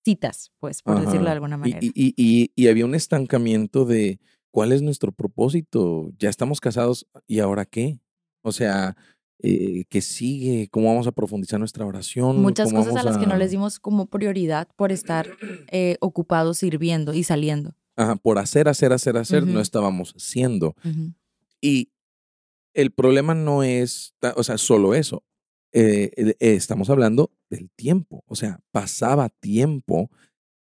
citas, 0.04 0.52
pues, 0.58 0.82
por 0.82 0.96
Ajá. 0.96 1.04
decirlo 1.06 1.26
de 1.26 1.32
alguna 1.32 1.56
manera. 1.56 1.78
Y, 1.80 1.92
y- 1.94 2.14
y- 2.16 2.50
y 2.54 2.68
había 2.68 2.84
un 2.84 2.94
estancamiento 2.94 3.84
de 3.84 4.18
cuál 4.50 4.72
es 4.72 4.82
nuestro 4.82 5.12
propósito. 5.12 6.10
Ya 6.18 6.28
estamos 6.28 6.60
casados 6.60 7.06
y 7.26 7.38
ahora 7.40 7.64
qué. 7.64 7.98
O 8.42 8.52
sea, 8.52 8.96
eh, 9.40 9.84
¿qué 9.88 10.00
sigue? 10.00 10.68
¿Cómo 10.70 10.88
vamos 10.88 11.06
a 11.06 11.12
profundizar 11.12 11.58
nuestra 11.58 11.84
oración? 11.86 12.40
Muchas 12.40 12.70
¿Cómo 12.70 12.84
cosas 12.84 12.96
a 12.96 13.02
las 13.04 13.18
que 13.18 13.26
no 13.26 13.36
les 13.36 13.50
dimos 13.50 13.78
como 13.80 14.06
prioridad 14.06 14.68
por 14.76 14.92
estar 14.92 15.28
eh, 15.70 15.96
ocupados 16.00 16.58
sirviendo 16.58 17.14
y 17.14 17.24
saliendo. 17.24 17.74
Ajá, 17.96 18.16
por 18.16 18.38
hacer, 18.38 18.68
hacer, 18.68 18.92
hacer, 18.92 19.16
hacer, 19.16 19.46
no 19.46 19.60
estábamos 19.60 20.14
siendo. 20.16 20.74
Y 21.60 21.92
el 22.74 22.90
problema 22.90 23.34
no 23.34 23.62
es, 23.62 24.14
o 24.36 24.42
sea, 24.42 24.58
solo 24.58 24.94
eso. 24.94 25.22
Eh, 25.72 26.12
eh, 26.16 26.36
eh, 26.38 26.54
estamos 26.54 26.88
hablando 26.90 27.32
del 27.50 27.70
tiempo. 27.70 28.22
O 28.26 28.36
sea, 28.36 28.60
pasaba 28.70 29.28
tiempo. 29.28 30.10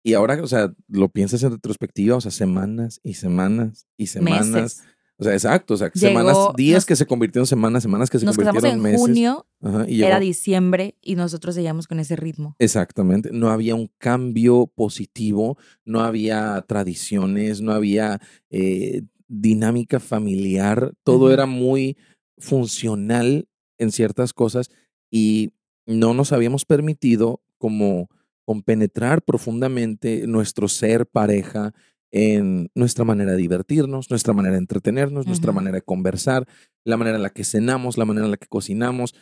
Y 0.03 0.13
ahora, 0.13 0.41
o 0.41 0.47
sea, 0.47 0.73
lo 0.87 1.09
piensas 1.09 1.43
en 1.43 1.51
retrospectiva, 1.51 2.15
o 2.15 2.21
sea, 2.21 2.31
semanas 2.31 2.99
y 3.03 3.15
semanas 3.15 3.87
y 3.97 4.07
semanas. 4.07 4.47
Meses. 4.47 4.83
O 5.17 5.23
sea, 5.23 5.33
exacto. 5.33 5.75
O 5.75 5.77
sea, 5.77 5.91
Llegó- 5.93 6.07
semanas, 6.07 6.37
días 6.57 6.75
nos- 6.77 6.85
que 6.85 6.95
se 6.97 7.05
convirtieron 7.05 7.43
en 7.43 7.47
semanas, 7.47 7.83
semanas 7.83 8.09
que 8.09 8.19
se 8.19 8.25
Nos 8.25 8.35
convirtieron 8.35 8.71
en 8.77 8.81
meses. 8.83 8.99
junio, 8.99 9.45
Ajá, 9.61 9.85
y 9.89 10.03
era 10.03 10.19
diciembre 10.19 10.95
y 11.01 11.15
nosotros 11.15 11.55
seguíamos 11.55 11.87
con 11.87 11.99
ese 11.99 12.15
ritmo. 12.17 12.55
Exactamente. 12.59 13.29
No 13.31 13.49
había 13.49 13.75
un 13.75 13.89
cambio 13.97 14.67
positivo, 14.75 15.57
no 15.85 16.01
había 16.01 16.63
tradiciones, 16.67 17.61
no 17.61 17.71
había 17.71 18.19
eh, 18.49 19.03
dinámica 19.27 19.99
familiar. 19.99 20.93
Todo 21.03 21.31
era 21.31 21.45
muy 21.45 21.97
funcional 22.37 23.47
en 23.77 23.91
ciertas 23.91 24.33
cosas 24.33 24.69
y 25.11 25.51
no 25.85 26.13
nos 26.13 26.31
habíamos 26.31 26.65
permitido 26.65 27.41
como 27.57 28.09
compenetrar 28.45 29.21
profundamente 29.23 30.27
nuestro 30.27 30.67
ser 30.67 31.05
pareja 31.07 31.73
en 32.17 32.69
nuestra 32.75 33.03
manera 33.03 33.31
de 33.31 33.37
divertirnos, 33.37 34.09
nuestra 34.09 34.33
manera 34.33 34.53
de 34.53 34.59
entretenernos, 34.59 35.27
nuestra 35.27 35.51
manera 35.51 35.75
de 35.75 35.81
conversar, 35.81 36.47
la 36.85 36.95
manera 36.95 37.17
en 37.17 37.23
la 37.23 37.29
que 37.29 37.43
cenamos, 37.43 37.97
la 37.97 38.05
manera 38.05 38.23
en 38.25 38.31
la 38.31 38.37
que 38.37 38.47
cocinamos. 38.47 39.13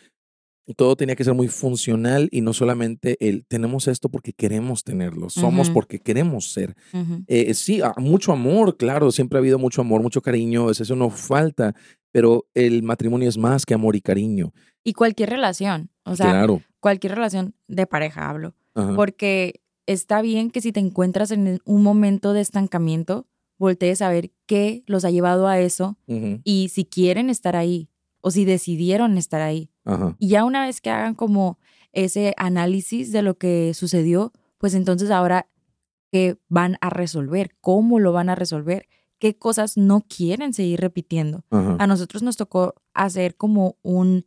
Todo 0.77 0.95
tenía 0.95 1.15
que 1.15 1.23
ser 1.23 1.33
muy 1.33 1.47
funcional 1.47 2.29
y 2.31 2.41
no 2.41 2.53
solamente 2.53 3.17
el 3.19 3.45
tenemos 3.47 3.87
esto 3.87 4.09
porque 4.09 4.31
queremos 4.31 4.83
tenerlo, 4.83 5.29
somos 5.29 5.69
porque 5.71 5.99
queremos 5.99 6.53
ser. 6.53 6.75
Eh, 7.27 7.53
sí, 7.55 7.81
ah, 7.81 7.95
mucho 7.97 8.31
amor, 8.31 8.77
claro, 8.77 9.11
siempre 9.11 9.37
ha 9.37 9.41
habido 9.41 9.57
mucho 9.59 9.81
amor, 9.81 10.01
mucho 10.03 10.21
cariño, 10.21 10.69
es- 10.69 10.79
eso 10.79 10.95
no 10.95 11.09
falta, 11.09 11.73
pero 12.13 12.45
el 12.53 12.83
matrimonio 12.83 13.27
es 13.27 13.37
más 13.39 13.65
que 13.65 13.73
amor 13.73 13.95
y 13.95 14.01
cariño. 14.01 14.53
Y 14.83 14.93
cualquier 14.93 15.31
relación, 15.31 15.89
o 16.05 16.15
sea, 16.15 16.27
claro. 16.27 16.61
cualquier 16.79 17.15
relación 17.15 17.55
de 17.67 17.87
pareja 17.87 18.29
hablo. 18.29 18.55
Ajá. 18.75 18.95
Porque 18.95 19.61
está 19.85 20.21
bien 20.21 20.49
que 20.51 20.61
si 20.61 20.71
te 20.71 20.79
encuentras 20.79 21.31
en 21.31 21.59
un 21.65 21.83
momento 21.83 22.33
de 22.33 22.41
estancamiento, 22.41 23.27
voltees 23.57 24.01
a 24.01 24.09
ver 24.09 24.31
qué 24.45 24.83
los 24.87 25.05
ha 25.05 25.11
llevado 25.11 25.47
a 25.47 25.59
eso 25.59 25.97
y 26.43 26.69
si 26.69 26.85
quieren 26.85 27.29
estar 27.29 27.55
ahí 27.55 27.89
o 28.21 28.31
si 28.31 28.45
decidieron 28.45 29.17
estar 29.17 29.41
ahí. 29.41 29.69
Y 30.19 30.29
ya 30.29 30.45
una 30.45 30.65
vez 30.65 30.79
que 30.81 30.89
hagan 30.89 31.13
como 31.15 31.59
ese 31.91 32.33
análisis 32.37 33.11
de 33.11 33.21
lo 33.21 33.37
que 33.37 33.73
sucedió, 33.73 34.31
pues 34.57 34.73
entonces 34.73 35.11
ahora 35.11 35.47
qué 36.11 36.37
van 36.47 36.77
a 36.81 36.89
resolver, 36.89 37.51
cómo 37.59 37.99
lo 37.99 38.11
van 38.13 38.29
a 38.29 38.35
resolver, 38.35 38.87
qué 39.19 39.35
cosas 39.37 39.77
no 39.77 40.01
quieren 40.01 40.53
seguir 40.53 40.79
repitiendo. 40.79 41.43
A 41.49 41.85
nosotros 41.87 42.23
nos 42.23 42.37
tocó 42.37 42.75
hacer 42.93 43.35
como 43.35 43.77
un 43.81 44.25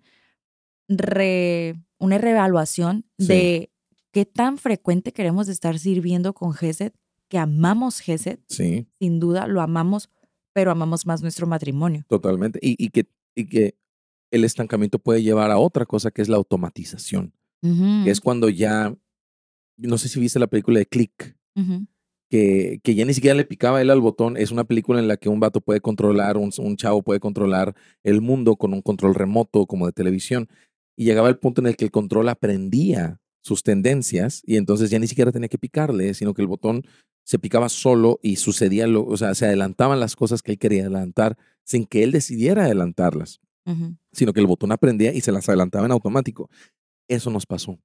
re- 0.89 1.75
una 1.99 2.19
reevaluación 2.19 3.05
Sí. 3.19 3.27
de 3.27 3.71
qué 4.17 4.25
tan 4.25 4.57
frecuente 4.57 5.13
queremos 5.13 5.47
estar 5.47 5.79
sirviendo 5.79 6.33
con 6.33 6.55
GESED, 6.55 6.93
que 7.29 7.37
amamos 7.37 8.01
GESED, 8.01 8.39
Sí, 8.49 8.87
sin 8.99 9.21
duda 9.21 9.47
lo 9.47 9.61
amamos, 9.61 10.09
pero 10.55 10.71
amamos 10.71 11.05
más 11.05 11.21
nuestro 11.21 11.47
matrimonio. 11.47 12.07
totalmente. 12.09 12.59
Y, 12.63 12.83
y 12.83 12.89
que, 12.89 13.11
y 13.35 13.45
que 13.47 13.77
el 14.31 14.45
estancamiento 14.45 14.99
puede 14.99 15.23
llevar 15.23 15.51
a 15.51 15.59
otra 15.59 15.85
cosa 15.85 16.11
que 16.11 16.23
es 16.23 16.31
la 16.31 16.39
automatización. 16.39 17.35
Que 17.61 18.11
es 18.11 18.23
cuando 18.23 18.49
ya 18.49 18.97
no 19.77 19.99
sé 19.99 20.09
si 20.09 20.19
viste 20.19 20.39
la 20.39 20.47
película 20.47 20.79
de 20.79 20.87
Click, 20.87 21.37
que 22.31 22.81
ya 22.87 23.05
ni 23.05 23.13
siquiera 23.13 23.37
le 23.37 23.45
picaba 23.45 23.83
él 23.83 23.91
al 23.91 24.01
botón. 24.01 24.39
Es 24.39 24.51
una 24.51 24.65
película 24.65 24.99
en 24.99 25.09
la 25.09 25.19
que 25.19 25.29
un 25.29 25.41
vato 25.41 25.61
puede 25.61 25.83
controlar, 25.83 26.39
un, 26.39 26.51
un 26.57 26.77
chavo 26.79 27.03
puede 27.03 27.21
controlar 27.21 27.75
el 28.03 28.23
mundo 28.23 28.57
con 28.57 28.73
un 28.73 28.81
control 28.81 29.15
remoto 29.15 29.67
como 29.67 29.85
de 29.85 29.93
televisión. 29.93 30.49
Y 30.97 31.05
llegaba 31.05 31.29
el 31.29 31.37
punto 31.39 31.61
en 31.61 31.67
el 31.67 31.77
que 31.77 31.85
el 31.85 31.91
control 31.91 32.31
aprendía 32.31 33.21
sus 33.47 33.63
tendencias 33.63 34.43
y 34.45 34.57
entonces 34.57 34.91
ya 34.91 34.99
ni 34.99 35.07
siquiera 35.07 35.31
tenía 35.31 35.49
que 35.49 35.57
picarle, 35.59 36.13
sino 36.15 36.35
que 36.35 36.43
el 36.43 36.49
botón 36.49 36.83
se 37.25 37.39
picaba 37.39 37.69
solo 37.69 38.19
y 38.23 38.37
sucedía, 38.37 38.87
lo, 38.89 39.05
o 39.07 39.17
sea, 39.17 39.35
se 39.37 39.47
adelantaban 39.47 40.01
las 40.01 40.17
cosas 40.17 40.43
que 40.43 40.53
él 40.53 40.59
quería 40.59 40.83
adelantar 40.83 41.37
sin 41.65 41.85
que 41.85 42.03
él 42.03 42.11
decidiera 42.11 42.65
adelantarlas, 42.65 43.41
sino 44.13 44.33
que 44.33 44.41
el 44.41 44.47
botón 44.47 44.73
aprendía 44.73 45.13
y 45.15 45.21
se 45.21 45.31
las 45.33 45.49
adelantaba 45.49 45.87
en 45.87 45.93
automático. 45.93 46.49
Eso 47.09 47.31
nos 47.31 47.47
pasó, 47.47 47.79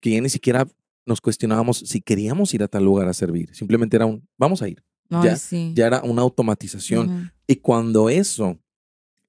que 0.00 0.10
ya 0.10 0.20
ni 0.20 0.28
siquiera 0.28 0.66
nos 1.06 1.20
cuestionábamos 1.22 1.78
si 1.78 2.00
queríamos 2.02 2.52
ir 2.52 2.62
a 2.62 2.68
tal 2.68 2.84
lugar 2.84 3.08
a 3.08 3.14
servir, 3.14 3.54
simplemente 3.54 3.96
era 3.96 4.04
un, 4.06 4.26
vamos 4.38 4.60
a 4.62 4.68
ir, 4.68 4.82
Ay, 5.10 5.24
Ya- 5.24 5.36
sí. 5.36 5.72
ya 5.74 5.86
era 5.86 6.02
una 6.02 6.20
automatización. 6.22 7.30
Y 7.46 7.56
cuando 7.56 8.10
eso 8.10 8.58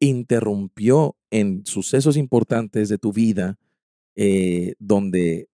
interrumpió 0.01 1.15
en 1.31 1.65
sucesos 1.65 2.17
importantes 2.17 2.89
de 2.89 2.97
tu 2.97 3.13
vida, 3.13 3.57
eh, 4.15 4.73
donde 4.79 5.47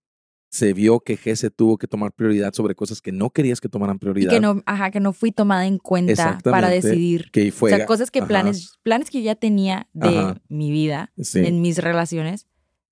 se 0.49 0.71
vio 0.73 1.01
que 1.01 1.17
Gese 1.17 1.49
tuvo 1.49 1.77
que 1.77 1.87
tomar 1.87 2.13
prioridad 2.13 2.53
sobre 2.53 2.75
cosas 2.75 3.01
que 3.01 3.11
no 3.11 3.29
querías 3.29 3.59
que 3.59 3.67
tomaran 3.67 3.97
Y 3.97 3.99
prioridad, 3.99 4.29
que 4.31 4.39
no, 4.39 4.61
ajá, 4.65 4.89
que 4.91 4.99
no 5.01 5.11
fui 5.11 5.31
tomada 5.31 5.65
en 5.65 5.77
cuenta 5.79 6.37
para 6.43 6.69
decidir. 6.69 7.29
que 7.31 7.51
fue... 7.51 7.73
o 7.73 7.75
sea, 7.75 7.85
cosas 7.85 8.09
que 8.11 8.19
ajá, 8.19 8.27
planes, 8.27 8.73
planes 8.83 9.09
que 9.09 9.19
yo 9.19 9.25
ya 9.25 9.35
tenía 9.35 9.87
de 9.93 10.07
Ajá. 10.17 10.41
mi 10.47 10.71
vida, 10.71 11.11
sí. 11.17 11.39
en 11.39 11.61
mis 11.61 11.79
relaciones, 11.79 12.47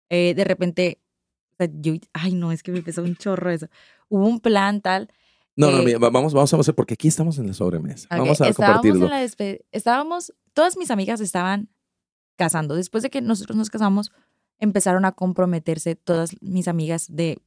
eh, 0.10 0.34
de 0.36 0.44
repente, 0.44 1.02
o 1.54 1.56
sea, 1.58 1.70
yo, 1.74 1.94
ay 2.12 2.34
no, 2.34 2.52
es 2.52 2.64
que 2.64 2.72
me 2.72 2.82
pesó 2.82 3.02
un 3.04 3.16
chorro 3.16 3.50
eso. 3.50 3.68
Hubo 4.10 4.28
un 4.28 4.40
plan 4.42 4.82
tal. 4.82 5.10
No, 5.56 5.72
no, 5.72 5.80
eh, 5.80 5.86
mira, 5.86 6.00
va- 6.00 6.10
vamos, 6.10 6.34
vamos 6.34 6.54
a 6.54 6.58
hacer, 6.60 6.76
porque 6.76 6.96
aquí 6.96 7.08
estamos 7.08 7.38
en 7.40 7.48
la 7.48 7.54
sobremesa. 7.54 8.08
ok, 8.12 8.18
Vamos 8.20 8.42
a 8.42 8.50
estábamos 8.50 8.82
compartirlo. 8.82 9.06
en 9.06 9.12
la 9.12 9.58
estábamos, 9.72 10.34
todas 10.54 10.76
mis 10.78 10.92
amigas 10.92 11.22
estaban 11.22 11.70
casando. 12.36 12.76
Después 12.76 13.04
de 13.04 13.10
que 13.10 13.22
nosotros 13.22 13.56
nos 13.56 13.70
casamos, 13.70 14.12
empezaron 14.64 15.06
a 15.06 15.12
comprometerse 15.12 15.96
todas 15.96 16.36
mis 16.42 16.68
amigas 16.68 17.08
de 17.14 17.38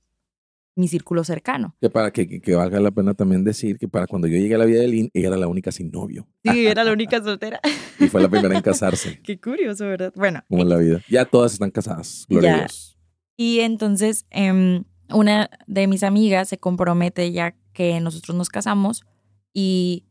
mi 0.78 0.88
círculo 0.88 1.24
cercano. 1.24 1.74
Que 1.80 1.88
para 1.88 2.10
que, 2.10 2.28
que- 2.28 2.40
que 2.40 2.54
valga 2.54 2.78
la 2.80 2.90
pena 2.90 3.14
también 3.14 3.44
decir 3.44 3.78
que 3.78 3.88
para 3.88 4.06
cuando 4.06 4.28
yo 4.28 4.36
llegué 4.36 4.54
a 4.56 4.58
la 4.58 4.66
vida 4.66 4.80
de 4.80 4.88
Lynn, 4.88 5.10
ella 5.14 5.28
era 5.28 5.36
la 5.38 5.48
única 5.48 5.72
sin 5.72 5.90
novio. 5.90 6.28
Sí, 6.44 6.66
era 6.66 6.84
la 6.84 6.92
única 6.92 7.20
soltera. 7.24 7.60
Y 7.98 8.08
fue 8.08 8.20
la 8.20 8.28
primera 8.28 8.54
en 8.54 8.60
casarse, 8.62 9.18
Qué 9.24 9.40
curioso, 9.40 9.86
¿verdad? 9.86 10.12
Bueno, 10.14 10.44
como 10.48 10.62
en 10.62 10.68
la 10.68 10.76
vida. 10.76 11.00
Ya 11.08 11.24
todas 11.24 11.54
están 11.54 11.70
casadas, 11.70 12.26
gloria 12.28 12.54
a. 12.54 12.58
Dios. 12.58 12.98
Y 13.38 13.60
entonces 13.60 14.26
em, 14.30 14.84
una 15.08 15.48
de 15.66 15.86
mis 15.86 16.02
amigas 16.02 16.48
se 16.50 16.58
compromete 16.58 17.32
ya 17.32 17.54
que 17.72 17.98
nosotros 18.00 18.36
nos 18.36 18.48
casamos 18.50 19.02
y 19.54 20.04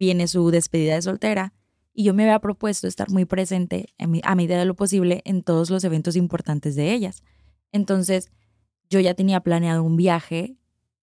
viene 0.00 0.26
su 0.26 0.50
despedida 0.50 0.94
de 0.94 1.02
soltera. 1.02 1.52
Y 1.98 2.04
yo 2.04 2.14
me 2.14 2.22
había 2.22 2.38
propuesto 2.38 2.86
estar 2.86 3.10
muy 3.10 3.24
presente 3.24 3.86
en 3.98 4.12
mi- 4.12 4.20
a 4.22 4.36
medida 4.36 4.56
de 4.56 4.64
lo 4.64 4.76
posible 4.76 5.20
en 5.24 5.42
todos 5.42 5.68
los 5.68 5.82
eventos 5.82 6.14
importantes 6.14 6.76
de 6.76 6.92
ellas. 6.92 7.24
Entonces 7.72 8.30
yo 8.88 9.00
ya 9.00 9.14
tenía 9.14 9.40
planeado 9.40 9.82
un 9.82 9.96
viaje 9.96 10.56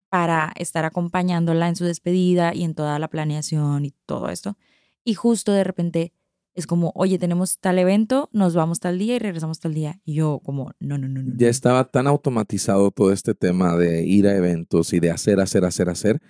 para 0.09 0.53
estar 0.57 0.85
acompañándola 0.85 1.69
en 1.69 1.77
su 1.77 1.85
despedida 1.85 2.57
y 2.57 2.65
en 2.65 2.75
toda 2.75 2.99
la 2.99 3.07
planeación 3.07 3.85
y 3.85 3.95
todo 4.05 4.31
esto. 4.31 4.57
Y 5.05 5.15
justo 5.15 5.53
de 5.53 5.63
repente 5.63 6.13
es 6.55 6.67
como, 6.67 6.91
oye, 6.97 7.21
tenemos 7.21 7.61
tal 7.61 7.79
evento, 7.79 8.29
nos 8.33 8.57
vamos 8.57 8.81
tal 8.81 8.99
día 8.99 9.15
y 9.15 9.19
regresamos 9.21 9.61
tal 9.61 9.73
día. 9.75 10.01
Y 10.05 10.15
yo 10.15 10.41
como, 10.45 10.73
no, 10.81 10.99
no, 10.99 11.07
no, 11.07 11.23
no. 11.23 11.33
Ya 11.37 11.47
no". 11.47 11.51
estaba 11.51 11.85
tan 11.89 12.09
automatizado 12.09 12.91
todo 12.91 13.13
este 13.13 13.37
tema 13.37 13.77
de 13.77 14.05
ir 14.05 14.27
a 14.27 14.35
eventos 14.35 14.93
y 14.93 14.99
de 14.99 15.13
hacer, 15.13 15.39
hacer, 15.39 15.65
hacer, 15.65 15.89
hacer, 15.89 16.21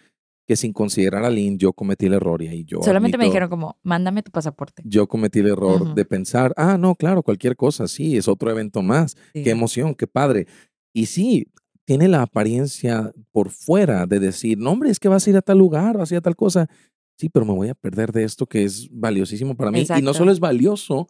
que 0.50 0.56
sin 0.56 0.72
considerar 0.72 1.24
a 1.24 1.30
Lynn, 1.30 1.58
yo 1.58 1.72
cometí 1.72 2.06
el 2.06 2.14
error 2.14 2.42
y 2.42 2.48
ahí 2.48 2.64
yo. 2.64 2.82
Solamente 2.82 3.16
me 3.16 3.22
admito, 3.22 3.34
dijeron 3.34 3.50
como, 3.50 3.78
mándame 3.84 4.24
tu 4.24 4.32
pasaporte. 4.32 4.82
Yo 4.84 5.06
cometí 5.06 5.38
el 5.38 5.46
error 5.46 5.80
Ujú. 5.82 5.94
de 5.94 6.04
pensar, 6.04 6.52
ah, 6.56 6.76
no, 6.76 6.96
claro, 6.96 7.22
cualquier 7.22 7.54
cosa, 7.54 7.86
sí, 7.86 8.16
es 8.16 8.26
otro 8.26 8.50
evento 8.50 8.82
más. 8.82 9.16
Sí. 9.32 9.44
Qué 9.44 9.50
emoción, 9.50 9.94
qué 9.94 10.08
padre. 10.08 10.48
Y 10.92 11.06
sí, 11.06 11.52
tiene 11.84 12.08
la 12.08 12.22
apariencia 12.22 13.12
por 13.30 13.50
fuera 13.50 14.06
de 14.06 14.18
decir, 14.18 14.58
no, 14.58 14.72
hombre, 14.72 14.90
es 14.90 14.98
que 14.98 15.06
vas 15.08 15.24
a 15.24 15.30
ir 15.30 15.36
a 15.36 15.40
tal 15.40 15.58
lugar, 15.58 15.96
vas 15.96 16.10
a 16.10 16.14
ir 16.14 16.18
a 16.18 16.20
tal 16.20 16.34
cosa. 16.34 16.68
Sí, 17.16 17.28
pero 17.28 17.46
me 17.46 17.52
voy 17.52 17.68
a 17.68 17.76
perder 17.76 18.10
de 18.10 18.24
esto 18.24 18.46
que 18.46 18.64
es 18.64 18.88
valiosísimo 18.90 19.54
para 19.56 19.70
mí. 19.70 19.78
Y 19.78 19.82
no 19.82 19.84
Exacto. 19.84 20.14
solo 20.14 20.32
es 20.32 20.40
valioso, 20.40 21.06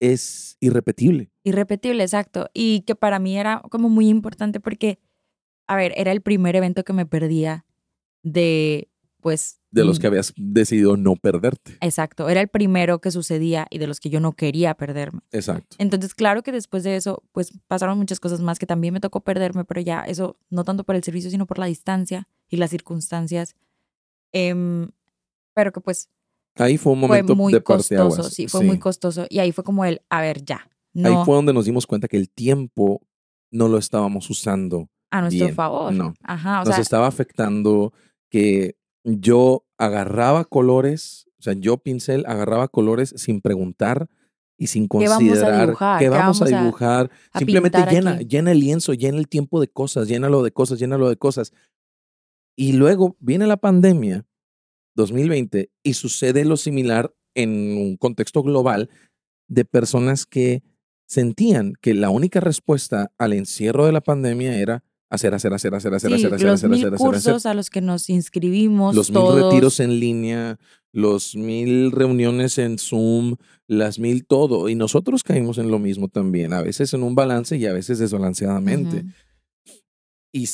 es 0.00 0.56
irrepetible. 0.58 1.30
Irrepetible, 1.44 2.02
exacto. 2.02 2.48
Y 2.52 2.80
que 2.80 2.96
para 2.96 3.20
mí 3.20 3.38
era 3.38 3.62
como 3.70 3.88
muy 3.88 4.08
importante 4.08 4.58
porque, 4.58 4.98
a 5.68 5.76
ver, 5.76 5.92
era 5.96 6.10
el 6.10 6.22
primer 6.22 6.56
evento 6.56 6.82
que 6.82 6.92
me 6.92 7.06
perdía 7.06 7.64
de, 8.24 8.88
pues... 9.20 9.60
De 9.70 9.84
los 9.84 10.00
que 10.00 10.08
mm, 10.08 10.10
habías 10.10 10.32
decidido 10.36 10.96
no 10.96 11.14
perderte. 11.14 11.76
Exacto, 11.80 12.28
era 12.28 12.40
el 12.40 12.48
primero 12.48 13.00
que 13.00 13.12
sucedía 13.12 13.66
y 13.70 13.78
de 13.78 13.86
los 13.86 14.00
que 14.00 14.10
yo 14.10 14.18
no 14.18 14.32
quería 14.32 14.74
perderme. 14.74 15.20
Exacto. 15.30 15.76
Entonces, 15.78 16.14
claro 16.14 16.42
que 16.42 16.50
después 16.50 16.82
de 16.82 16.96
eso, 16.96 17.22
pues 17.30 17.52
pasaron 17.68 17.98
muchas 17.98 18.18
cosas 18.18 18.40
más 18.40 18.58
que 18.58 18.66
también 18.66 18.92
me 18.94 19.00
tocó 19.00 19.20
perderme, 19.20 19.64
pero 19.64 19.80
ya 19.80 20.02
eso, 20.02 20.36
no 20.50 20.64
tanto 20.64 20.82
por 20.82 20.96
el 20.96 21.04
servicio, 21.04 21.30
sino 21.30 21.46
por 21.46 21.58
la 21.58 21.66
distancia 21.66 22.28
y 22.48 22.56
las 22.56 22.70
circunstancias. 22.70 23.54
Em, 24.32 24.88
pero 25.54 25.72
que 25.72 25.80
pues 25.80 26.08
Ahí 26.56 26.78
fue 26.78 26.92
un 26.92 27.00
fue 27.00 27.08
momento 27.08 27.34
muy 27.34 27.52
de 27.52 27.62
costoso, 27.62 28.22
sí, 28.24 28.46
fue 28.46 28.62
muy 28.62 28.78
costoso. 28.78 29.26
Y 29.28 29.40
ahí 29.40 29.50
fue 29.50 29.64
como 29.64 29.84
el, 29.84 30.02
a 30.08 30.20
ver, 30.20 30.44
ya. 30.44 30.68
No 30.92 31.08
Ahí 31.08 31.24
fue 31.24 31.34
donde 31.34 31.52
nos 31.52 31.64
dimos 31.64 31.86
cuenta 31.86 32.06
que 32.06 32.16
el 32.16 32.30
tiempo 32.30 33.00
no 33.50 33.66
lo 33.68 33.78
estábamos 33.78 34.30
usando. 34.30 34.88
a 35.10 35.22
nuestro 35.22 35.46
bien, 35.46 35.54
favor. 35.54 35.92
no. 35.92 36.14
Ajá, 36.22 36.62
o 36.62 36.64
nos 36.64 36.74
sea, 36.74 36.82
estaba 36.82 37.06
afectando 37.08 37.92
que 38.34 38.76
yo 39.04 39.64
agarraba 39.78 40.44
colores, 40.44 41.28
o 41.38 41.42
sea, 41.44 41.52
yo 41.52 41.78
pincel 41.78 42.24
agarraba 42.26 42.66
colores 42.66 43.14
sin 43.16 43.40
preguntar 43.40 44.08
y 44.58 44.66
sin 44.66 44.88
¿Qué 44.88 45.06
vamos 45.06 45.12
a 45.12 45.18
considerar 45.18 45.66
dibujar? 45.68 45.98
qué 46.00 46.04
¿Qué 46.06 46.08
vamos 46.08 46.42
a 46.42 46.44
dibujar. 46.46 47.10
a 47.32 47.38
Simplemente 47.38 47.78
llena, 47.88 48.14
aquí? 48.14 48.26
llena 48.26 48.50
el 48.50 48.58
lienzo, 48.58 48.92
llena 48.92 49.18
el 49.18 49.28
tiempo 49.28 49.60
de 49.60 49.68
cosas, 49.68 50.08
llénalo 50.08 50.42
de 50.42 50.50
cosas, 50.50 50.80
llénalo 50.80 51.08
de 51.08 51.16
cosas. 51.16 51.52
Y 52.56 52.72
luego 52.72 53.16
viene 53.20 53.46
la 53.46 53.56
pandemia, 53.56 54.26
2020, 54.96 55.70
y 55.84 55.94
sucede 55.94 56.44
lo 56.44 56.56
similar 56.56 57.14
en 57.36 57.50
un 57.78 57.96
contexto 57.96 58.42
global 58.42 58.90
de 59.46 59.64
personas 59.64 60.26
que 60.26 60.64
sentían 61.06 61.74
que 61.80 61.94
la 61.94 62.10
única 62.10 62.40
respuesta 62.40 63.12
al 63.16 63.32
encierro 63.32 63.86
de 63.86 63.92
la 63.92 64.00
pandemia 64.00 64.58
era 64.58 64.82
hacer, 65.10 65.34
hacer, 65.34 65.52
hacer, 65.52 65.74
hacer, 65.74 65.94
hacer, 65.94 66.10
sí, 66.10 66.16
hacer, 66.16 66.34
hacer, 66.34 66.46
los 66.46 66.54
hacer, 66.54 66.70
mil 66.70 66.78
hacer, 66.78 66.94
hacer, 66.94 67.06
cursos 67.06 67.36
hacer. 67.36 67.50
a 67.50 67.54
los 67.54 67.70
que 67.70 67.80
nos 67.80 68.10
inscribimos 68.10 68.94
Los 68.94 69.10
mil 69.10 69.32
retiros 69.32 69.80
en 69.80 70.00
línea, 70.00 70.58
los 70.92 71.36
mil 71.36 71.92
reuniones 71.92 72.58
en 72.58 72.78
Zoom, 72.78 73.36
las 73.66 73.98
mil 73.98 74.26
todo. 74.26 74.68
Y 74.68 74.74
nosotros 74.74 75.22
caímos 75.22 75.58
en 75.58 75.70
lo 75.70 75.78
mismo 75.78 76.08
también, 76.08 76.52
a 76.52 76.62
veces 76.62 76.92
en 76.94 77.02
un 77.02 77.14
balance 77.14 77.56
y 77.56 77.66
a 77.66 77.72
veces 77.72 77.98
desbalanceadamente. 77.98 78.98
Ujú. 78.98 79.08
Y 80.32 80.48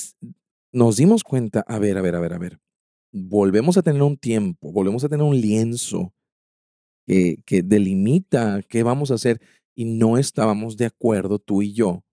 nos 0.72 0.96
dimos 0.96 1.24
cuenta, 1.24 1.64
a 1.66 1.78
ver, 1.78 1.96
a 1.96 2.02
ver, 2.02 2.14
a 2.14 2.20
ver, 2.20 2.32
a 2.34 2.38
ver, 2.38 2.58
volvemos 3.12 3.76
a 3.76 3.82
tener 3.82 4.02
un 4.02 4.16
tiempo, 4.16 4.72
volvemos 4.72 5.02
a 5.04 5.08
tener 5.08 5.24
un 5.24 5.40
lienzo 5.40 6.12
que, 7.06 7.42
que 7.46 7.62
delimita 7.62 8.62
qué 8.68 8.82
vamos 8.82 9.10
a 9.10 9.14
hacer 9.14 9.40
y 9.74 9.86
no 9.86 10.18
estábamos 10.18 10.76
de 10.76 10.86
acuerdo 10.86 11.38
tú 11.38 11.62
y 11.62 11.72
yo 11.72 12.04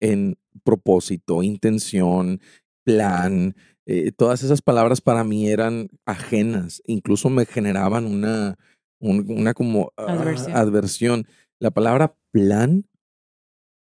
en 0.00 0.38
propósito, 0.64 1.42
intención, 1.42 2.40
plan. 2.84 3.54
eh, 3.86 4.12
todas 4.12 4.42
esas 4.42 4.62
palabras 4.62 5.00
para 5.00 5.24
mí 5.24 5.48
eran 5.48 5.90
ajenas, 6.06 6.82
incluso 6.86 7.28
me 7.30 7.46
generaban 7.46 8.06
una, 8.06 8.56
un- 9.00 9.26
una 9.30 9.54
como 9.54 9.92
ah, 9.96 10.06
Adversión. 10.12 10.56
adversión. 10.56 11.26
La 11.58 11.70
palabra 11.70 12.16
plan 12.32 12.84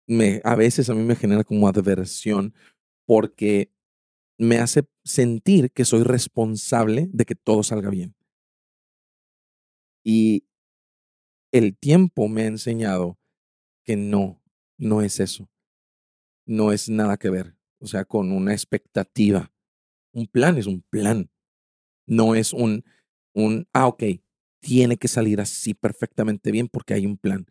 me, 0.07 0.41
a 0.43 0.55
veces 0.55 0.89
a 0.89 0.93
mí 0.93 1.03
me 1.03 1.15
genera 1.15 1.43
como 1.43 1.67
adversión 1.67 2.53
porque 3.07 3.71
me 4.37 4.57
hace 4.59 4.83
sentir 5.03 5.71
que 5.71 5.85
soy 5.85 6.03
responsable 6.03 7.09
de 7.11 7.25
que 7.25 7.35
todo 7.35 7.63
salga 7.63 7.89
bien. 7.89 8.15
Y 10.03 10.43
el 11.51 11.75
tiempo 11.77 12.27
me 12.27 12.43
ha 12.43 12.47
enseñado 12.47 13.17
que 13.85 13.95
no, 13.95 14.41
no 14.77 15.01
es 15.01 15.19
eso. 15.19 15.47
No 16.45 16.71
es 16.71 16.89
nada 16.89 17.17
que 17.17 17.29
ver. 17.29 17.55
O 17.79 17.87
sea, 17.87 18.05
con 18.05 18.31
una 18.31 18.53
expectativa. 18.53 19.51
Un 20.13 20.27
plan 20.27 20.57
es 20.57 20.67
un 20.67 20.81
plan. 20.81 21.29
No 22.07 22.35
es 22.35 22.53
un, 22.53 22.83
un, 23.33 23.67
ah, 23.73 23.87
ok, 23.87 24.03
tiene 24.59 24.97
que 24.97 25.07
salir 25.07 25.41
así 25.41 25.73
perfectamente 25.73 26.51
bien 26.51 26.67
porque 26.67 26.93
hay 26.93 27.05
un 27.05 27.17
plan. 27.17 27.45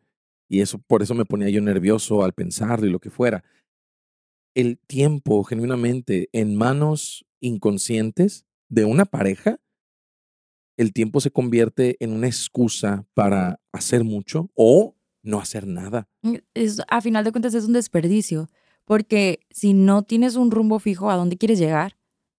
Y 0.49 0.61
eso, 0.61 0.79
por 0.79 1.03
eso 1.03 1.15
me 1.15 1.25
ponía 1.25 1.49
yo 1.51 1.61
nervioso 1.61 2.25
al 2.25 2.33
pensarlo 2.33 2.87
y 2.87 2.91
lo 2.91 3.01
que 3.01 3.11
fuera. 3.11 3.45
El 4.55 4.79
tiempo, 4.79 5.43
genuinamente, 5.45 6.29
en 6.33 6.57
manos 6.57 7.27
inconscientes 7.41 8.47
de 8.69 8.85
una 8.85 9.05
pareja, 9.05 9.61
el 10.77 10.93
tiempo 10.93 11.21
se 11.21 11.31
convierte 11.31 11.97
en 12.01 12.13
una 12.13 12.27
excusa 12.27 13.07
para 13.15 13.61
hacer 13.73 14.05
mucho 14.05 14.51
o 14.55 14.97
no 15.23 15.41
hacer 15.41 15.67
nada. 15.67 16.09
Es, 16.55 16.83
a 16.89 17.01
final 17.01 17.25
de 17.25 17.33
cuentas 17.33 17.55
es 17.55 17.65
un 17.65 17.73
desperdicio, 17.73 18.49
Porque 18.85 19.41
si 19.51 19.73
no 19.75 20.03
tienes 20.03 20.37
un 20.37 20.51
rumbo 20.51 20.79
fijo 20.79 21.11
a 21.11 21.17
dónde 21.17 21.37
quieres 21.39 21.59
llegar, 21.59 21.97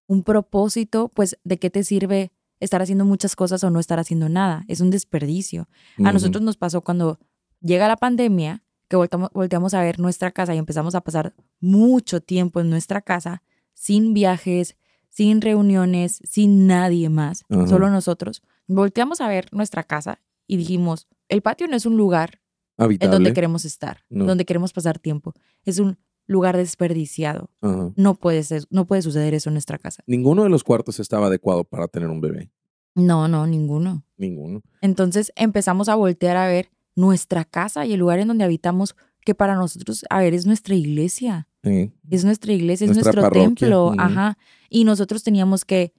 un 0.08 0.23
propósito, 0.23 1.10
pues 1.10 1.38
de 1.43 1.58
qué 1.58 1.69
te 1.69 1.84
sirve 1.84 2.31
estar 2.60 2.81
haciendo 2.81 3.05
muchas 3.05 3.36
cosas 3.36 3.63
o 3.63 3.69
no 3.69 3.79
estar 3.79 3.99
haciendo 3.99 4.29
nada. 4.29 4.63
Es 4.67 4.79
un 4.81 4.91
desperdicio. 4.91 5.67
A 6.03 6.12
nosotros 6.13 6.43
nos 6.43 6.58
pasó 6.58 6.81
cuando 6.81 7.19
llega 7.62 7.88
la 7.88 7.97
pandemia, 7.97 8.63
que 8.88 8.95
voltamos, 8.95 9.29
volteamos 9.34 9.73
a 9.73 9.81
ver 9.81 9.99
nuestra 9.99 10.31
casa 10.31 10.53
y 10.53 10.60
empezamos 10.60 10.93
a 10.95 11.01
pasar 11.01 11.34
mucho 11.60 12.21
tiempo 12.21 12.60
en 12.62 12.69
nuestra 12.69 13.01
casa, 13.01 13.41
sin 13.73 14.13
viajes, 14.13 14.77
sin 15.10 15.41
reuniones, 15.41 16.19
sin 16.23 16.67
nadie 16.67 17.10
más, 17.10 17.43
solo 17.67 17.89
nosotros. 17.89 18.43
Volteamos 18.67 19.21
a 19.21 19.27
ver 19.27 19.47
nuestra 19.51 19.84
casa 19.84 20.21
y 20.45 20.58
dijimos, 20.58 21.08
el 21.29 21.41
patio 21.41 21.67
no 21.67 21.75
es 21.75 21.86
un 21.88 21.97
lugar 21.97 22.41
en 22.77 22.86
Habitable. 22.86 23.13
donde 23.15 23.34
queremos 23.34 23.65
estar, 23.65 24.03
No. 24.10 24.25
donde 24.25 24.45
queremos 24.45 24.71
pasar 24.73 24.99
tiempo. 24.99 25.34
Es 25.63 25.79
un 25.79 25.97
lugar 26.27 26.57
desperdiciado. 26.57 27.49
Ajá. 27.61 27.91
No 27.95 28.15
puede, 28.15 28.43
ser- 28.43 28.63
no 28.69 28.85
puede 28.88 29.01
suceder 29.01 29.33
eso 29.33 29.49
en 29.49 29.53
nuestra 29.55 29.77
casa. 29.77 30.03
Ninguno 30.07 30.43
de 30.43 30.49
los 30.49 30.63
cuartos 30.63 30.99
estaba 30.99 31.27
adecuado 31.27 31.63
para 31.63 31.88
tener 31.88 32.09
un 32.09 32.21
bebé. 32.21 32.51
No, 32.95 33.27
no, 33.27 33.45
ninguno. 33.45 34.03
Ninguno. 34.17 34.61
Entonces 34.81 35.31
empezamos 35.35 35.89
a 35.89 35.95
voltear 35.95 36.38
a 36.38 36.47
ver 36.47 36.69
nuestra 36.95 37.43
casa 37.43 37.85
y 37.85 37.93
el 37.93 37.99
lugar 37.99 38.19
en 38.19 38.27
donde 38.29 38.43
habitamos, 38.45 38.95
que 39.21 39.35
para 39.35 39.55
nosotros, 39.55 40.05
a 40.09 40.19
ver, 40.19 40.33
es 40.33 40.45
nuestra 40.45 40.75
iglesia. 40.75 41.47
Sí. 41.63 41.91
Es 42.09 42.23
nuestra 42.23 42.53
iglesia, 42.53 42.85
es 42.85 42.93
nuestro 42.93 43.21
parroquia, 43.23 43.43
templo. 43.43 43.93
Ajá. 43.97 44.38
Y 44.69 44.83
nosotros 44.85 45.23
teníamos 45.23 45.65
que 45.65 45.93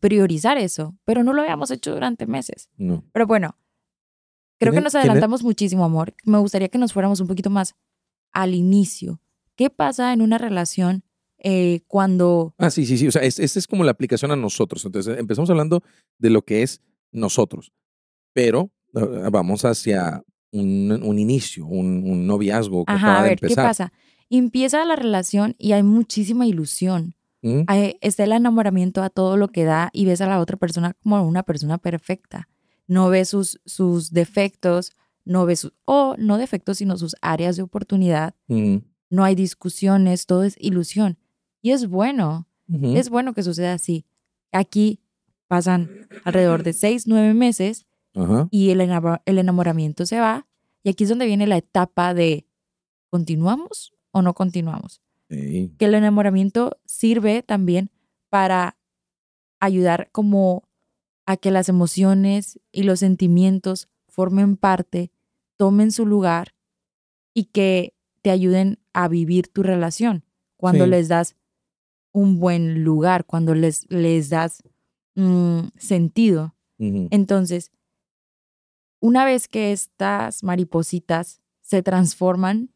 priorizar 0.00 0.58
eso, 0.58 0.96
pero 1.04 1.22
no 1.24 1.32
lo 1.32 1.42
habíamos 1.42 1.70
hecho 1.70 1.92
durante 1.92 2.26
meses. 2.26 2.68
No. 2.76 3.04
Pero 3.12 3.26
bueno, 3.26 3.56
creo 4.58 4.72
que 4.72 4.76
¿Tiene- 4.76 4.84
nos 4.84 4.94
adelantamos 4.94 5.42
muchísimo, 5.42 5.84
amor. 5.84 6.14
Me 6.24 6.38
gustaría 6.38 6.68
que 6.68 6.78
nos 6.78 6.92
fuéramos 6.92 7.20
un 7.20 7.26
poquito 7.26 7.50
más 7.50 7.74
al 8.32 8.54
inicio. 8.54 9.20
¿Qué 9.56 9.70
pasa 9.70 10.12
en 10.12 10.22
una 10.22 10.38
relación 10.38 11.02
eh, 11.38 11.80
cuando... 11.86 12.54
Ah, 12.58 12.70
sí, 12.70 12.86
sí, 12.86 12.96
sí. 12.98 13.08
O 13.08 13.12
sea, 13.12 13.22
es- 13.22 13.38
esta 13.38 13.58
es 13.58 13.66
como 13.66 13.84
la 13.84 13.90
aplicación 13.92 14.30
a 14.30 14.36
nosotros. 14.36 14.84
Entonces, 14.84 15.18
empezamos 15.18 15.50
hablando 15.50 15.82
de 16.18 16.30
lo 16.30 16.42
que 16.42 16.62
es 16.62 16.80
nosotros. 17.12 17.72
Pero 18.32 18.70
eh, 18.94 19.28
vamos 19.30 19.64
hacia 19.64 20.22
un, 20.52 20.92
un 21.02 21.18
inicio, 21.18 21.66
un, 21.66 22.02
un 22.08 22.26
noviazgo 22.26 22.84
que 22.84 22.92
Ajá, 22.92 23.06
acaba 23.08 23.20
a 23.20 23.22
de 23.24 23.28
ver, 23.30 23.38
¿qué 23.40 23.46
empezar. 23.46 23.66
pasa? 23.66 23.92
Empieza 24.30 24.84
la 24.84 24.96
relación 24.96 25.54
y 25.58 25.72
hay 25.72 25.82
muchísima 25.82 26.46
ilusión. 26.46 27.14
¿Mm? 27.42 27.60
Hay- 27.68 27.96
está 28.00 28.24
el 28.24 28.32
enamoramiento 28.32 29.02
a 29.02 29.10
todo 29.10 29.36
lo 29.36 29.48
que 29.48 29.64
da 29.64 29.90
y 29.92 30.04
ves 30.06 30.20
a 30.20 30.26
la 30.26 30.40
otra 30.40 30.56
persona 30.56 30.94
como 31.02 31.22
una 31.26 31.42
persona 31.44 31.78
perfecta. 31.78 32.48
No 32.88 33.08
ves 33.08 33.28
sus, 33.28 33.60
sus 33.66 34.10
defectos, 34.12 34.92
no 35.24 35.44
ves 35.46 35.60
sus, 35.60 35.72
o 35.84 36.14
no 36.18 36.38
defectos, 36.38 36.78
sino 36.78 36.96
sus 36.96 37.14
áreas 37.20 37.56
de 37.56 37.62
oportunidad. 37.62 38.34
Mm. 38.48 38.76
No 39.10 39.24
hay 39.24 39.34
discusiones, 39.34 40.26
todo 40.26 40.44
es 40.44 40.56
ilusión. 40.58 41.18
Y 41.62 41.70
es 41.72 41.88
bueno, 41.88 42.46
es 42.68 43.08
bueno 43.08 43.34
que 43.34 43.42
suceda 43.42 43.72
así. 43.72 44.04
Aquí 44.52 45.00
pasan 45.48 46.08
alrededor 46.24 46.62
de 46.62 46.72
seis, 46.72 47.06
nueve 47.06 47.34
meses 47.34 47.86
y 48.50 48.70
el, 48.70 48.80
el 48.80 49.38
enamoramiento 49.38 50.06
se 50.06 50.18
va. 50.18 50.46
Y 50.82 50.88
aquí 50.90 51.04
es 51.04 51.10
donde 51.10 51.26
viene 51.26 51.46
la 51.46 51.56
etapa 51.56 52.14
de 52.14 52.46
¿continuamos 53.10 53.92
o 54.10 54.22
no 54.22 54.34
continuamos? 54.34 55.02
Sí. 55.28 55.74
que 55.76 55.86
el 55.86 55.94
enamoramiento 55.94 56.78
sirve 56.84 57.42
también 57.42 57.90
para 58.28 58.76
ayudar 59.58 60.08
como 60.12 60.62
a 61.24 61.36
que 61.36 61.50
las 61.50 61.68
emociones 61.68 62.60
y 62.70 62.84
los 62.84 63.00
sentimientos 63.00 63.88
formen 64.06 64.56
parte, 64.56 65.10
tomen 65.56 65.90
su 65.90 66.06
lugar 66.06 66.54
y 67.34 67.46
que 67.46 67.95
te 68.26 68.32
ayuden 68.32 68.80
a 68.92 69.06
vivir 69.06 69.46
tu 69.46 69.62
relación 69.62 70.24
cuando 70.56 70.82
Sí. 70.82 70.90
les 70.90 71.06
das 71.06 71.36
un 72.10 72.40
buen 72.40 72.82
lugar, 72.82 73.24
cuando 73.24 73.54
les, 73.54 73.88
les 73.88 74.30
das 74.30 74.64
mm, 75.14 75.68
sentido. 75.78 76.56
Entonces, 76.76 77.70
una 78.98 79.24
vez 79.24 79.46
que 79.46 79.70
estas 79.70 80.42
maripositas 80.42 81.40
se 81.62 81.84
transforman 81.84 82.70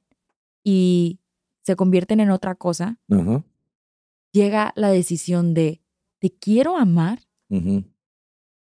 y 0.63 1.19
se 1.63 1.75
convierten 1.75 2.21
en 2.21 2.31
otra 2.31 2.55
cosa, 2.55 3.01
llega 4.31 4.73
la 4.77 4.91
decisión 4.91 5.53
de, 5.53 5.83
¿te 6.21 6.31
quiero 6.31 6.77
amar? 6.77 7.19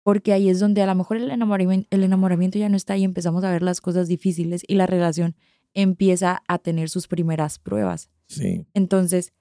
Porque 0.04 0.32
ahí 0.32 0.48
es 0.50 0.62
donde 0.62 0.82
a 0.82 0.86
lo 0.86 0.96
mejor 0.96 1.18
el 1.18 1.32
enamoramiento, 1.32 1.88
el 1.92 2.04
enamoramiento 2.06 2.58
ya 2.58 2.70
no 2.70 2.78
está 2.78 2.96
y 2.96 3.04
empezamos 3.04 3.44
a 3.44 3.52
ver 3.52 3.62
las 3.62 3.82
cosas 3.82 4.08
difíciles 4.08 4.64
y 4.66 4.76
la 4.76 4.88
relación 4.88 5.36
empieza 5.74 6.44
a 6.48 6.58
tener 6.60 6.90
sus 6.90 7.08
primeras 7.08 7.60
pruebas. 7.60 8.10
Sí. 8.28 8.66
Entonces, 8.74 9.34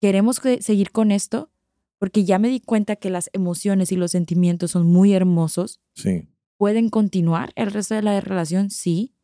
queremos 0.00 0.40
que- 0.40 0.62
seguir 0.62 0.90
con 0.92 1.10
esto 1.12 1.50
porque 1.98 2.24
ya 2.24 2.38
me 2.38 2.48
di 2.48 2.60
cuenta 2.60 2.96
que 2.96 3.10
las 3.10 3.28
emociones 3.32 3.90
y 3.92 3.96
los 3.96 4.12
sentimientos 4.12 4.70
son 4.72 4.86
muy 4.86 5.12
hermosos. 5.14 5.80
Sí. 5.94 6.28
¿Pueden 6.56 6.90
continuar 6.90 7.50
el 7.56 7.70
resto 7.70 7.94
de 7.94 8.02
la 8.02 8.20
relación? 8.20 8.70
Sí, 8.70 9.14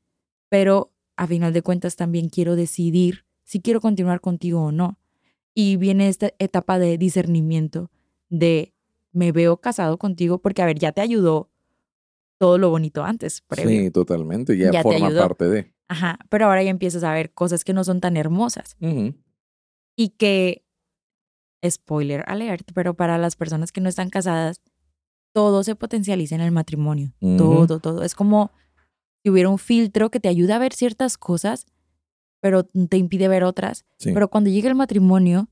pero 0.49 0.93
a 1.17 1.27
final 1.27 1.53
de 1.53 1.63
cuentas 1.63 1.95
también 1.97 2.29
quiero 2.29 2.57
decidir 2.57 3.25
si 3.45 3.61
quiero 3.61 3.81
continuar 3.81 4.21
contigo 4.21 4.63
o 4.65 4.73
no. 4.73 4.99
Y 5.55 5.77
viene 5.77 6.09
esta 6.09 6.31
etapa 6.41 6.79
de 6.81 6.99
discernimiento, 6.99 7.91
de 8.29 8.73
me 9.13 9.31
veo 9.31 9.59
casado 9.61 9.99
contigo 9.99 10.39
porque, 10.39 10.63
a 10.63 10.67
ver, 10.67 10.79
ya 10.81 10.91
te 10.91 11.01
ayudó 11.01 11.51
todo 12.39 12.59
lo 12.59 12.71
bonito 12.71 13.05
antes, 13.05 13.41
previo. 13.43 13.83
Sí, 13.83 13.91
totalmente. 13.91 14.57
Ya, 14.59 14.83
forma 14.83 15.11
parte 15.11 15.49
de. 15.49 15.74
Ajá, 15.89 16.19
pero 16.29 16.47
ahora 16.47 16.63
ya 16.63 16.71
empiezas 16.71 17.05
a 17.05 17.13
ver 17.13 17.33
cosas 17.33 17.65
que 17.65 17.73
no 17.73 17.85
son 17.85 18.01
tan 18.01 18.17
hermosas 18.17 18.77
y 19.97 20.09
que, 20.11 20.65
spoiler 21.69 22.25
alert, 22.27 22.71
pero 22.75 22.95
para 22.95 23.19
las 23.19 23.37
personas 23.37 23.73
que 23.73 23.81
no 23.81 23.89
están 23.89 24.11
casadas, 24.11 24.61
todo 25.33 25.63
se 25.65 25.75
potencializa 25.75 26.35
en 26.35 26.41
el 26.41 26.53
matrimonio. 26.53 27.13
Todo, 27.21 27.81
todo. 27.81 28.03
Es 28.03 28.15
como 28.15 28.53
si 29.23 29.31
hubiera 29.31 29.49
un 29.49 29.59
filtro 29.59 30.11
que 30.11 30.21
te 30.21 30.29
ayuda 30.29 30.57
a 30.57 30.59
ver 30.59 30.73
ciertas 30.73 31.19
cosas, 31.19 31.67
pero 32.41 32.65
te 32.65 32.97
impide 32.97 33.29
ver 33.29 33.45
otras. 33.45 33.85
Sí. 33.99 34.13
Pero 34.13 34.29
cuando 34.29 34.51
llega 34.51 34.69
el 34.69 34.75
matrimonio, 34.75 35.49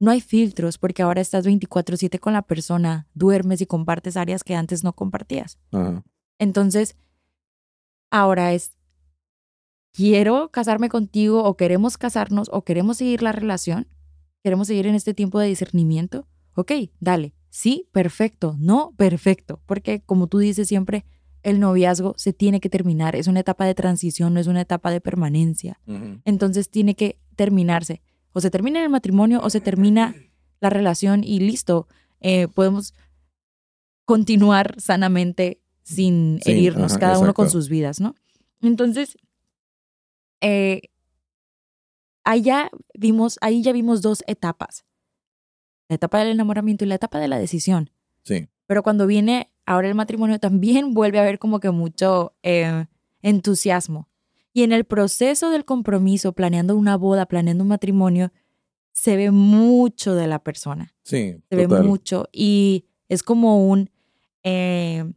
no 0.00 0.10
hay 0.10 0.20
filtros 0.20 0.78
porque 0.78 1.02
ahora 1.02 1.20
estás 1.20 1.46
24/7 1.46 2.18
con 2.18 2.32
la 2.32 2.42
persona, 2.42 3.06
duermes 3.14 3.60
y 3.60 3.66
compartes 3.66 4.16
áreas 4.16 4.42
que 4.42 4.54
antes 4.54 4.82
no 4.82 4.92
compartías. 4.94 5.58
Ajá. 5.70 6.02
Entonces, 6.38 6.96
ahora 8.10 8.52
es, 8.52 8.76
quiero 9.92 10.50
casarme 10.50 10.88
contigo 10.88 11.44
o 11.44 11.56
queremos 11.56 11.98
casarnos 11.98 12.48
o 12.52 12.62
queremos 12.64 12.96
seguir 12.96 13.22
la 13.22 13.32
relación, 13.32 13.86
queremos 14.42 14.66
seguir 14.66 14.86
en 14.86 14.94
este 14.94 15.14
tiempo 15.14 15.38
de 15.38 15.46
discernimiento. 15.48 16.26
Ok, 16.54 16.72
dale. 17.00 17.34
Sí, 17.50 17.88
perfecto. 17.92 18.56
No, 18.58 18.94
perfecto. 18.96 19.60
Porque 19.66 20.00
como 20.00 20.26
tú 20.26 20.38
dices 20.38 20.68
siempre, 20.68 21.04
el 21.42 21.60
noviazgo 21.60 22.14
se 22.16 22.32
tiene 22.32 22.60
que 22.60 22.68
terminar. 22.68 23.14
Es 23.16 23.26
una 23.26 23.40
etapa 23.40 23.66
de 23.66 23.74
transición, 23.74 24.34
no 24.34 24.40
es 24.40 24.46
una 24.46 24.62
etapa 24.62 24.90
de 24.90 25.00
permanencia. 25.00 25.78
Entonces 26.24 26.70
tiene 26.70 26.94
que 26.94 27.18
terminarse. 27.36 28.00
O 28.32 28.40
se 28.40 28.50
termina 28.50 28.82
el 28.82 28.88
matrimonio 28.88 29.40
o 29.42 29.50
se 29.50 29.60
termina 29.60 30.14
la 30.60 30.70
relación 30.70 31.24
y 31.24 31.40
listo. 31.40 31.88
Eh, 32.20 32.48
podemos 32.48 32.94
continuar 34.04 34.80
sanamente 34.80 35.60
sin 35.82 36.40
Sí, 36.42 36.52
herirnos, 36.52 36.92
ajá, 36.92 37.00
cada 37.00 37.18
uno 37.18 37.34
con 37.34 37.50
sus 37.50 37.68
vidas, 37.68 38.00
¿no? 38.00 38.14
Entonces, 38.60 39.18
eh, 40.42 40.82
allá 42.24 42.70
vimos, 42.94 43.38
ahí 43.40 43.62
ya 43.62 43.72
vimos 43.72 44.02
dos 44.02 44.22
etapas. 44.26 44.84
La 45.88 45.96
etapa 45.96 46.18
del 46.18 46.28
enamoramiento 46.28 46.84
y 46.84 46.88
la 46.88 46.96
etapa 46.96 47.18
de 47.18 47.28
la 47.28 47.38
decisión. 47.38 47.90
Sí. 48.24 48.48
Pero 48.66 48.82
cuando 48.82 49.06
viene 49.06 49.52
ahora 49.64 49.88
el 49.88 49.94
matrimonio, 49.94 50.38
también 50.38 50.92
vuelve 50.94 51.18
a 51.18 51.22
haber 51.22 51.38
como 51.38 51.60
que 51.60 51.70
mucho 51.70 52.34
eh, 52.42 52.86
entusiasmo. 53.22 54.08
Y 54.52 54.64
en 54.64 54.72
el 54.72 54.84
proceso 54.84 55.50
del 55.50 55.64
compromiso, 55.64 56.32
planeando 56.32 56.76
una 56.76 56.96
boda, 56.96 57.26
planeando 57.26 57.64
un 57.64 57.68
matrimonio, 57.68 58.32
se 58.92 59.16
ve 59.16 59.30
mucho 59.30 60.14
de 60.14 60.26
la 60.26 60.40
persona. 60.40 60.94
Sí. 61.02 61.36
Se 61.48 61.56
ve 61.56 61.66
mucho. 61.66 62.28
Y 62.32 62.84
es 63.08 63.22
como 63.22 63.66
un 63.66 63.90
eh, 64.42 65.10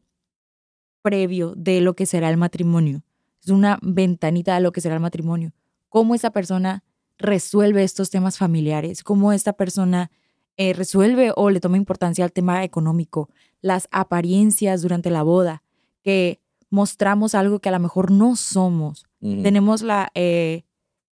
previo 1.01 1.53
de 1.55 1.81
lo 1.81 1.95
que 1.95 2.05
será 2.05 2.29
el 2.29 2.38
matrimonio. 2.38 3.03
Es 3.45 3.51
una 3.51 3.77
ventanita 3.81 4.55
de 4.55 4.62
lo 4.62 4.71
que 4.71 4.81
será 4.81 4.95
el 4.95 5.01
matrimonio. 5.01 5.53
Cómo 5.89 6.15
esa 6.15 6.31
persona 6.31 6.84
resuelve 7.17 7.84
estos 7.84 8.10
temas 8.10 8.38
familiares, 8.38 9.03
cómo 9.03 9.31
esta 9.31 9.53
persona 9.53 10.12
eh, 10.58 10.73
resuelve 10.73 11.31
o 11.36 11.49
le 11.49 11.60
toma 11.60 11.77
importancia 11.77 12.25
al 12.25 12.31
tema 12.31 12.63
económico, 12.63 13.29
las 13.62 13.88
apariencias 13.91 14.81
durante 14.81 15.10
la 15.10 15.23
boda, 15.23 15.63
que 16.01 16.41
mostramos 16.69 17.36
algo 17.36 17.60
que 17.60 17.69
a 17.69 17.71
lo 17.71 17.79
mejor 17.79 18.12
no 18.12 18.36
somos. 18.36 19.05
Tenemos 19.21 19.81
la, 19.81 20.12
eh, 20.13 20.65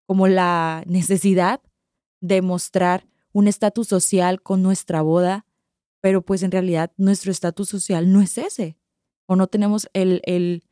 como 0.05 0.27
la 0.27 0.83
necesidad 0.85 1.61
de 2.19 2.41
mostrar 2.41 3.07
un 3.31 3.47
estatus 3.47 3.87
social 3.87 4.41
con 4.41 4.61
nuestra 4.61 5.01
boda, 5.01 5.45
pero 6.01 6.21
pues 6.21 6.43
en 6.43 6.51
realidad 6.51 6.91
nuestro 6.97 7.31
estatus 7.31 7.69
social 7.69 8.11
no 8.11 8.21
es 8.21 8.37
ese. 8.37 8.75
O 9.27 9.37
no 9.37 9.47
tenemos 9.47 9.89
el, 9.93 10.21
el, 10.25 10.63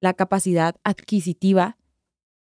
la 0.00 0.14
capacidad 0.14 0.76
adquisitiva 0.84 1.76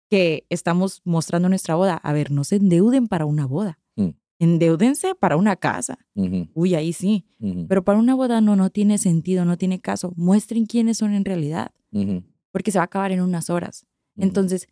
que 0.09 0.45
estamos 0.49 1.01
mostrando 1.03 1.49
nuestra 1.49 1.75
boda. 1.75 1.95
A 1.95 2.13
ver, 2.13 2.31
no 2.31 2.43
se 2.43 2.57
endeuden 2.57 3.07
para 3.07 3.25
una 3.25 3.45
boda. 3.45 3.79
Mm. 3.95 4.09
Endeúdense 4.39 5.15
para 5.15 5.37
una 5.37 5.55
casa. 5.55 5.99
Ujú, 6.15 6.47
Uy, 6.53 6.75
ahí 6.75 6.93
sí. 6.93 7.25
Pero 7.67 7.83
para 7.83 7.99
una 7.99 8.15
boda 8.15 8.41
no, 8.41 8.55
no 8.55 8.69
tiene 8.69 8.97
sentido, 8.97 9.45
no 9.45 9.57
tiene 9.57 9.79
caso. 9.81 10.13
Muestren 10.15 10.65
quiénes 10.65 10.97
son 10.97 11.13
en 11.13 11.25
realidad, 11.25 11.71
porque 12.51 12.71
se 12.71 12.79
va 12.79 12.83
a 12.83 12.85
acabar 12.85 13.11
en 13.11 13.21
unas 13.21 13.49
horas. 13.49 13.85
Entonces, 14.15 14.67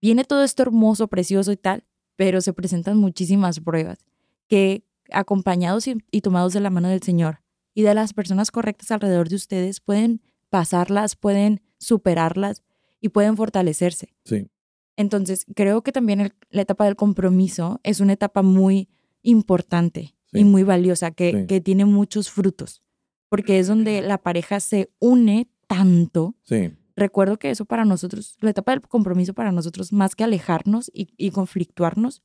viene 0.00 0.24
todo 0.24 0.42
esto 0.44 0.62
hermoso, 0.62 1.08
precioso 1.08 1.52
y 1.52 1.56
tal, 1.56 1.84
pero 2.16 2.40
se 2.40 2.52
presentan 2.52 2.98
muchísimas 2.98 3.60
pruebas 3.60 4.04
que 4.48 4.84
acompañados 5.10 5.86
y, 5.88 5.96
y 6.10 6.20
tomados 6.22 6.52
de 6.52 6.60
la 6.60 6.70
mano 6.70 6.88
del 6.88 7.02
Señor 7.02 7.42
y 7.74 7.82
de 7.82 7.94
las 7.94 8.14
personas 8.14 8.50
correctas 8.50 8.90
alrededor 8.90 9.28
de 9.28 9.36
ustedes 9.36 9.80
pueden 9.80 10.22
pasarlas, 10.48 11.16
pueden 11.16 11.60
superarlas 11.78 12.62
y 13.00 13.08
pueden 13.10 13.36
fortalecerse. 13.36 14.14
Sí. 14.24 14.48
Entonces, 14.96 15.44
creo 15.54 15.82
que 15.82 15.92
también 15.92 16.20
el- 16.20 16.34
la 16.50 16.62
etapa 16.62 16.84
del 16.86 16.96
compromiso 16.96 17.80
es 17.82 18.00
una 18.00 18.14
etapa 18.14 18.42
muy 18.42 18.88
importante 19.22 20.14
Sí. 20.32 20.40
y 20.40 20.44
muy 20.44 20.62
valiosa, 20.62 21.10
que, 21.10 21.32
Sí. 21.32 21.46
que 21.46 21.60
tiene 21.60 21.84
muchos 21.84 22.30
frutos, 22.30 22.82
porque 23.28 23.58
es 23.58 23.66
donde 23.68 24.00
la 24.02 24.18
pareja 24.18 24.60
se 24.60 24.90
une 24.98 25.48
tanto. 25.66 26.34
Sí. 26.42 26.72
Recuerdo 26.96 27.38
que 27.38 27.50
eso 27.50 27.64
para 27.66 27.84
nosotros, 27.84 28.36
la 28.40 28.50
etapa 28.50 28.72
del 28.72 28.80
compromiso 28.80 29.34
para 29.34 29.52
nosotros, 29.52 29.92
más 29.92 30.14
que 30.16 30.24
alejarnos 30.24 30.90
y, 30.94 31.08
y 31.18 31.30
conflictuarnos, 31.30 32.22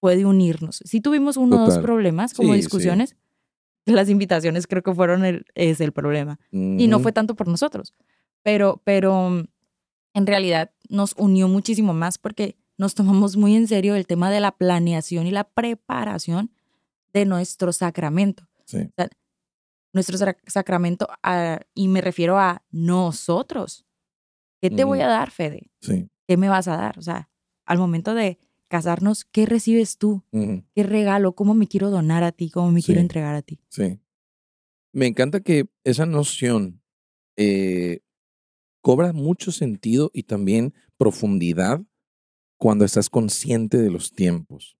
puede 0.00 0.24
unirnos. 0.24 0.80
Si 0.84 1.00
tuvimos 1.00 1.36
uno 1.36 1.62
o 1.62 1.66
dos 1.66 1.78
problemas, 1.78 2.32
como 2.32 2.54
discusiones, 2.54 3.16
las 3.84 4.08
invitaciones 4.08 4.66
creo 4.66 4.82
que 4.82 4.94
fueron 4.94 5.24
el, 5.24 5.44
es 5.54 5.80
el 5.80 5.92
problema. 5.92 6.38
Y 6.50 6.88
no 6.88 7.00
fue 7.00 7.12
tanto 7.12 7.34
por 7.36 7.46
nosotros, 7.48 7.92
pero, 8.46 8.80
pero 8.84 9.28
mm, 9.30 9.48
en 10.14 10.26
realidad 10.26 10.70
nos 10.88 11.14
unió 11.18 11.48
muchísimo 11.48 11.92
más 11.94 12.16
porque 12.16 12.56
nos 12.78 12.94
tomamos 12.94 13.36
muy 13.36 13.56
en 13.56 13.66
serio 13.66 13.96
el 13.96 14.06
tema 14.06 14.30
de 14.30 14.38
la 14.38 14.52
planeación 14.56 15.26
y 15.26 15.32
la 15.32 15.42
preparación 15.42 16.52
de 17.12 17.24
nuestro 17.26 17.72
sacramento. 17.72 18.46
Sí. 18.66 18.88
Nuestro 19.92 20.16
sac- 20.18 20.38
sacramento, 20.46 21.08
ah, 21.24 21.58
y 21.74 21.88
me 21.88 22.00
refiero 22.02 22.38
a 22.38 22.62
nosotros. 22.70 23.84
¿Qué 24.60 24.70
te 24.70 24.84
voy 24.84 25.00
a 25.00 25.08
dar, 25.08 25.30
Fede? 25.32 25.70
Sí. 25.80 26.08
¿Qué 26.28 26.36
me 26.36 26.48
vas 26.48 26.68
a 26.68 26.76
dar? 26.76 26.98
O 26.98 27.02
sea, 27.02 27.28
al 27.64 27.78
momento 27.78 28.14
de 28.14 28.38
casarnos, 28.68 29.24
¿qué 29.24 29.46
recibes 29.46 29.98
tú? 29.98 30.22
¿Qué 30.74 30.82
regalo? 30.84 31.34
¿Cómo 31.34 31.54
me 31.54 31.66
quiero 31.66 31.90
donar 31.90 32.22
a 32.22 32.30
ti? 32.32 32.50
¿Cómo 32.50 32.70
me 32.70 32.82
quiero 32.82 33.00
entregar 33.00 33.34
a 33.34 33.42
ti? 33.42 33.58
Sí. 33.70 33.98
Me 34.92 35.06
encanta 35.06 35.40
que 35.40 35.68
esa 35.84 36.06
noción 36.06 36.80
eh, 37.36 38.00
cobra 38.86 39.12
mucho 39.12 39.50
sentido 39.50 40.12
y 40.14 40.22
también 40.22 40.72
profundidad 40.96 41.82
cuando 42.56 42.84
estás 42.84 43.10
consciente 43.10 43.78
de 43.78 43.90
los 43.90 44.12
tiempos. 44.12 44.76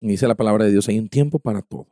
Y 0.00 0.08
dice 0.08 0.26
la 0.26 0.34
palabra 0.34 0.64
de 0.64 0.72
Dios, 0.72 0.88
hay 0.88 0.98
un 0.98 1.08
tiempo 1.08 1.38
para 1.38 1.62
todo. 1.62 1.86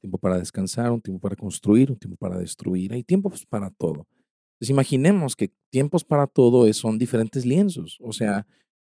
Tiempo 0.00 0.18
para 0.18 0.38
descansar, 0.38 0.90
un 0.90 1.00
tiempo 1.00 1.20
para 1.20 1.36
construir, 1.36 1.92
un 1.92 1.96
tiempo 1.98 2.16
para 2.16 2.36
destruir. 2.38 2.92
Hay 2.92 3.04
tiempos 3.04 3.46
para 3.46 3.70
todo. 3.70 4.08
Entonces 4.54 4.70
imaginemos 4.70 5.36
que 5.36 5.52
tiempos 5.70 6.02
para 6.04 6.26
todo 6.26 6.66
es- 6.66 6.76
son 6.78 6.98
diferentes 6.98 7.46
lienzos. 7.46 7.96
O 8.00 8.12
sea, 8.12 8.46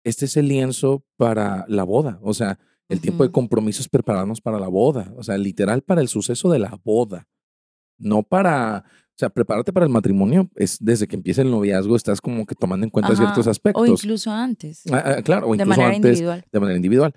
este 0.06 0.24
es 0.26 0.38
el 0.38 0.48
lienzo 0.48 1.04
para 1.18 1.66
la 1.68 1.84
boda. 1.84 2.20
O 2.24 2.34
sea, 2.34 2.60
el 2.88 3.02
tiempo 3.02 3.24
de 3.24 3.32
compromiso 3.32 3.82
es 3.82 3.90
prepararnos 3.90 4.40
para 4.40 4.58
la 4.60 4.70
boda. 4.70 5.14
O 5.18 5.24
sea, 5.24 5.38
literal 5.38 5.82
para 5.82 6.00
el 6.02 6.08
suceso 6.08 6.50
de 6.50 6.60
la 6.60 6.80
boda. 6.84 7.28
No 8.00 8.24
para, 8.24 8.86
sea, 9.19 9.29
prepararte 9.29 9.73
para 9.73 9.86
el 9.86 9.91
matrimonio 9.91 10.49
es 10.55 10.77
desde 10.79 11.08
que 11.08 11.15
empieza 11.15 11.41
el 11.41 11.51
noviazgo, 11.51 11.95
estás 11.95 12.21
como 12.21 12.45
que 12.45 12.55
tomando 12.55 12.86
en 12.86 12.89
cuenta 12.89 13.12
Ajá. 13.12 13.23
ciertos 13.23 13.47
aspectos. 13.47 13.84
O 13.84 13.86
incluso 13.86 14.32
antes. 14.32 14.84
Ah, 14.91 15.03
ah, 15.17 15.21
claro, 15.21 15.47
o 15.47 15.51
de 15.51 15.58
incluso 15.62 15.69
manera 15.69 15.95
antes 15.95 16.12
individual. 16.12 16.45
de 16.49 16.60
manera 16.60 16.77
individual. 16.77 17.13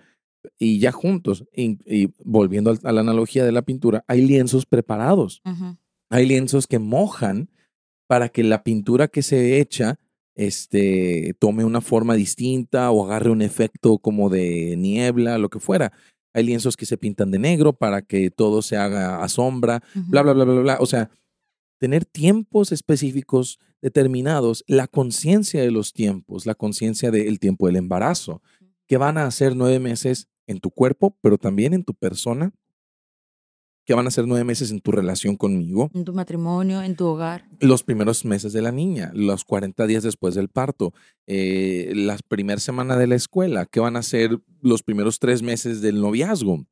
Y 0.58 0.80
ya 0.80 0.90
juntos, 0.90 1.44
y, 1.54 1.78
y 1.86 2.12
volviendo 2.24 2.76
a 2.82 2.92
la 2.92 3.00
analogía 3.02 3.44
de 3.44 3.52
la 3.52 3.62
pintura, 3.62 4.04
hay 4.08 4.22
lienzos 4.22 4.66
preparados. 4.66 5.40
Hay 6.10 6.26
lienzos 6.26 6.66
que 6.66 6.80
mojan 6.80 7.48
para 8.08 8.28
que 8.28 8.42
la 8.42 8.64
pintura 8.64 9.06
que 9.06 9.22
se 9.22 9.60
echa 9.60 10.00
este, 10.34 11.34
tome 11.38 11.64
una 11.64 11.80
forma 11.80 12.14
distinta 12.14 12.90
o 12.90 13.04
agarre 13.04 13.30
un 13.30 13.42
efecto 13.42 13.98
como 13.98 14.28
de 14.28 14.76
niebla, 14.76 15.38
lo 15.38 15.48
que 15.48 15.60
fuera. 15.60 15.92
Hay 16.34 16.44
lienzos 16.44 16.76
que 16.76 16.86
se 16.86 16.96
pintan 16.96 17.30
de 17.30 17.38
negro 17.38 17.72
para 17.72 18.02
que 18.02 18.30
todo 18.30 18.62
se 18.62 18.76
haga 18.76 19.22
a 19.22 19.28
sombra, 19.28 19.82
bla, 19.94 20.22
bla, 20.22 20.32
bla, 20.32 20.44
bla, 20.44 20.60
bla. 20.60 20.76
O 20.80 20.86
sea, 20.86 21.10
tener 21.82 22.04
tiempos 22.04 22.70
específicos 22.70 23.58
determinados, 23.80 24.62
la 24.68 24.86
conciencia 24.86 25.62
de 25.62 25.72
los 25.72 25.92
tiempos, 25.92 26.46
la 26.46 26.54
conciencia 26.54 27.10
del 27.10 27.40
tiempo 27.40 27.66
del 27.66 27.74
embarazo, 27.74 28.40
que 28.86 28.98
van 28.98 29.18
a 29.18 29.28
ser 29.32 29.56
nueve 29.56 29.80
meses 29.80 30.28
en 30.46 30.60
tu 30.60 30.70
cuerpo, 30.70 31.18
pero 31.20 31.38
también 31.38 31.74
en 31.74 31.82
tu 31.82 31.92
persona, 31.94 32.54
que 33.84 33.94
van 33.94 34.06
a 34.06 34.12
ser 34.12 34.28
nueve 34.28 34.44
meses 34.44 34.70
en 34.70 34.80
tu 34.80 34.92
relación 34.92 35.34
conmigo, 35.34 35.90
En 35.92 36.04
tu 36.04 36.12
matrimonio, 36.12 36.82
en 36.82 36.94
tu 36.94 37.04
hogar. 37.04 37.48
los 37.58 37.82
primeros 37.82 38.24
meses 38.24 38.52
de 38.52 38.62
la 38.62 38.70
niña, 38.70 39.10
los 39.12 39.44
40 39.44 39.84
días 39.88 40.04
después 40.04 40.36
del 40.36 40.50
parto, 40.50 40.94
eh, 41.26 41.90
la 41.96 42.16
primera 42.28 42.60
semana 42.60 42.96
de 42.96 43.08
la 43.08 43.16
escuela, 43.16 43.66
que 43.66 43.80
van 43.80 43.96
a 43.96 44.02
ser 44.02 44.38
los 44.60 44.84
primeros 44.84 45.18
tres 45.18 45.42
meses 45.42 45.80
del 45.80 46.00
noviazgo. 46.00 46.64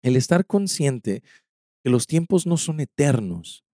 El 0.00 0.16
estar 0.16 0.46
consciente 0.46 1.22
que 1.84 1.90
los 1.90 2.06
tiempos 2.06 2.46
no 2.46 2.56
son 2.56 2.80
eternos, 2.80 3.65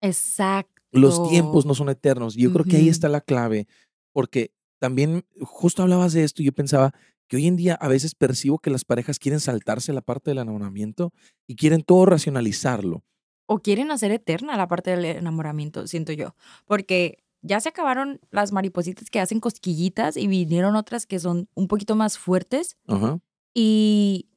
Exacto. 0.00 0.80
los 0.92 1.28
tiempos 1.28 1.66
no 1.66 1.74
son 1.74 1.88
eternos. 1.88 2.36
Y 2.36 2.42
yo 2.42 2.52
creo 2.52 2.64
que 2.64 2.76
ahí 2.76 2.88
está 2.88 3.08
la 3.08 3.20
clave, 3.20 3.66
porque 4.12 4.52
también 4.78 5.24
justo 5.42 5.82
hablabas 5.82 6.12
de 6.12 6.24
esto 6.24 6.42
y 6.42 6.46
yo 6.46 6.52
pensaba 6.52 6.92
que 7.28 7.36
hoy 7.36 7.46
en 7.46 7.56
día 7.56 7.74
a 7.74 7.86
veces 7.86 8.14
percibo 8.14 8.58
que 8.58 8.70
las 8.70 8.84
parejas 8.84 9.18
quieren 9.20 9.38
saltarse 9.40 9.92
la 9.92 10.00
parte 10.00 10.30
del 10.32 10.38
enamoramiento 10.38 11.12
y 11.46 11.54
quieren 11.54 11.82
todo 11.82 12.06
racionalizarlo. 12.06 13.04
O 13.46 13.58
quieren 13.60 13.90
hacer 13.90 14.10
eterna 14.10 14.56
la 14.56 14.66
parte 14.68 14.90
del 14.90 15.04
enamoramiento, 15.04 15.86
siento 15.86 16.12
yo. 16.12 16.34
Porque 16.66 17.22
ya 17.42 17.60
se 17.60 17.68
acabaron 17.68 18.20
las 18.30 18.52
maripositas 18.52 19.10
que 19.10 19.20
hacen 19.20 19.38
cosquillitas 19.40 20.16
y 20.16 20.26
vinieron 20.26 20.76
otras 20.76 21.06
que 21.06 21.18
son 21.20 21.48
un 21.54 21.68
poquito 21.68 21.94
más 21.94 22.18
fuertes 22.18 22.76
Ajá. 22.88 23.20
y 23.54 24.28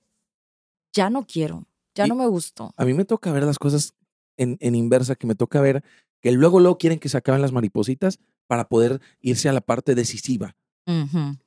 ya 0.93 1.09
no 1.09 1.25
quiero, 1.25 1.65
ya 1.95 2.05
Y- 2.05 2.09
no 2.09 2.15
me 2.15 2.27
gustó. 2.27 2.73
A 2.77 2.85
mí 2.85 2.93
me 2.93 3.05
toca 3.05 3.31
ver 3.31 3.43
las 3.43 3.57
cosas 3.59 3.93
en, 4.37 4.57
en 4.59 4.75
inversa, 4.75 5.15
que 5.15 5.27
me 5.27 5.35
toca 5.35 5.61
ver 5.61 5.83
que 6.21 6.31
luego, 6.31 6.59
luego 6.59 6.77
quieren 6.77 6.99
que 6.99 7.09
se 7.09 7.17
acaben 7.17 7.41
las 7.41 7.51
maripositas 7.51 8.19
para 8.47 8.69
poder 8.69 9.01
irse 9.19 9.49
a 9.49 9.53
la 9.53 9.61
parte 9.61 9.93
decisiva. 9.93 10.55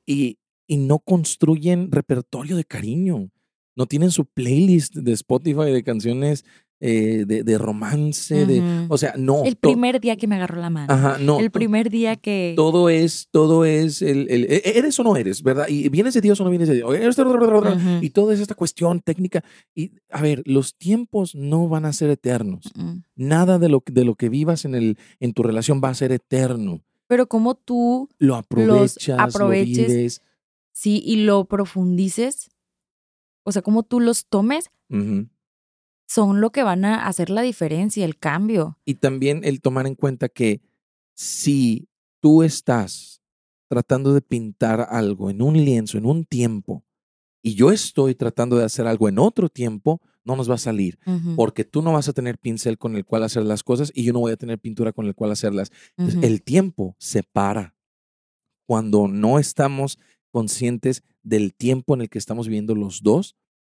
Y, 0.05 0.39
y 0.67 0.77
no 0.77 0.99
construyen 0.99 1.91
repertorio 1.91 2.55
de 2.55 2.65
cariño. 2.65 3.31
No 3.75 3.85
tienen 3.85 4.11
su 4.11 4.25
playlist 4.25 4.95
de 4.95 5.11
Spotify 5.13 5.71
de 5.71 5.83
canciones 5.83 6.45
eh, 6.79 7.23
de, 7.25 7.43
de 7.43 7.57
romance, 7.57 8.45
de, 8.45 8.59
Ujú. 8.59 8.93
o 8.93 8.97
sea, 8.97 9.13
no. 9.17 9.43
El 9.45 9.55
primer 9.55 9.99
día 9.99 10.15
que 10.15 10.27
me 10.27 10.35
agarró 10.35 10.61
la 10.61 10.69
mano. 10.69 10.93
Ajá, 10.93 11.17
no. 11.19 11.39
el 11.39 11.49
primer 11.49 11.89
día 11.89 12.15
que... 12.15 12.53
Todo 12.55 12.89
es, 12.89 13.29
todo 13.31 13.65
es, 13.65 14.01
el, 14.01 14.27
el- 14.29 14.45
e- 14.45 14.61
eres 14.77 14.99
o 14.99 15.03
no 15.03 15.15
eres, 15.15 15.41
¿verdad? 15.41 15.67
Y 15.69 15.89
vienes 15.89 16.13
de 16.13 16.21
Dios 16.21 16.39
o 16.39 16.43
no 16.43 16.49
vienes 16.51 16.67
de 16.69 16.75
Dios. 16.75 16.93
Eres- 16.95 17.17
Ujú. 17.17 17.99
Y 18.01 18.09
todo 18.11 18.31
es 18.31 18.39
esta 18.39 18.53
cuestión 18.55 18.99
técnica. 19.01 19.43
Y 19.73 19.91
a 20.11 20.21
ver, 20.21 20.43
los 20.45 20.75
tiempos 20.77 21.33
no 21.35 21.67
van 21.67 21.85
a 21.85 21.93
ser 21.93 22.09
eternos. 22.11 22.71
Mm. 22.75 22.97
Nada 23.15 23.57
de 23.59 23.69
lo, 23.69 23.83
de 23.85 24.05
lo 24.05 24.15
que 24.15 24.29
vivas 24.29 24.63
en, 24.65 24.75
el, 24.75 24.97
en 25.19 25.33
tu 25.33 25.43
relación 25.43 25.81
va 25.83 25.89
a 25.89 25.95
ser 25.95 26.11
eterno. 26.11 26.81
Pero 27.07 27.27
como 27.27 27.55
tú, 27.55 28.09
Lo 28.19 28.35
aprovechas, 28.35 29.17
aproveches. 29.17 29.77
lo 29.77 29.87
vives. 29.87 30.21
sí, 30.73 31.01
y 31.05 31.17
lo 31.23 31.45
profundices, 31.45 32.49
o 33.43 33.51
sea, 33.51 33.61
como 33.61 33.83
tú 33.83 33.99
los 33.99 34.27
tomes. 34.27 34.69
Son 36.07 36.41
lo 36.41 36.51
que 36.51 36.63
van 36.63 36.85
a 36.85 37.05
hacer 37.05 37.29
la 37.29 37.41
diferencia, 37.41 38.05
el 38.05 38.17
cambio. 38.17 38.79
Y 38.85 38.95
también 38.95 39.41
el 39.43 39.61
tomar 39.61 39.85
en 39.85 39.95
cuenta 39.95 40.29
que 40.29 40.61
si 41.13 41.87
tú 42.21 42.43
estás 42.43 43.21
tratando 43.67 44.13
de 44.13 44.21
pintar 44.21 44.87
algo 44.89 45.29
en 45.29 45.41
un 45.41 45.53
lienzo, 45.53 45.97
en 45.97 46.05
un 46.05 46.25
tiempo, 46.25 46.83
y 47.43 47.55
yo 47.55 47.71
estoy 47.71 48.15
tratando 48.15 48.57
de 48.57 48.65
hacer 48.65 48.87
algo 48.87 49.07
en 49.09 49.19
otro 49.19 49.49
tiempo, 49.49 50.01
no 50.23 50.35
nos 50.35 50.49
va 50.49 50.55
a 50.55 50.59
salir. 50.59 50.99
Porque 51.35 51.63
tú 51.63 51.81
no 51.81 51.93
vas 51.93 52.09
a 52.09 52.13
tener 52.13 52.37
pincel 52.37 52.77
con 52.77 52.95
el 52.97 53.05
cual 53.05 53.23
hacer 53.23 53.43
las 53.43 53.63
cosas 53.63 53.91
y 53.93 54.03
yo 54.03 54.11
no 54.11 54.19
voy 54.19 54.33
a 54.33 54.37
tener 54.37 54.59
pintura 54.59 54.91
con 54.91 55.05
el 55.05 55.15
cual 55.15 55.31
hacerlas. 55.31 55.71
El 55.97 56.41
tiempo 56.41 56.95
se 56.99 57.23
para 57.23 57.75
cuando 58.65 59.07
no 59.07 59.39
estamos 59.39 59.97
conscientes 60.31 61.03
del 61.23 61.53
tiempo 61.53 61.93
en 61.93 62.01
el 62.01 62.09
que 62.09 62.17
estamos 62.17 62.47
viviendo 62.47 62.75
los 62.75 63.01
dos. 63.01 63.35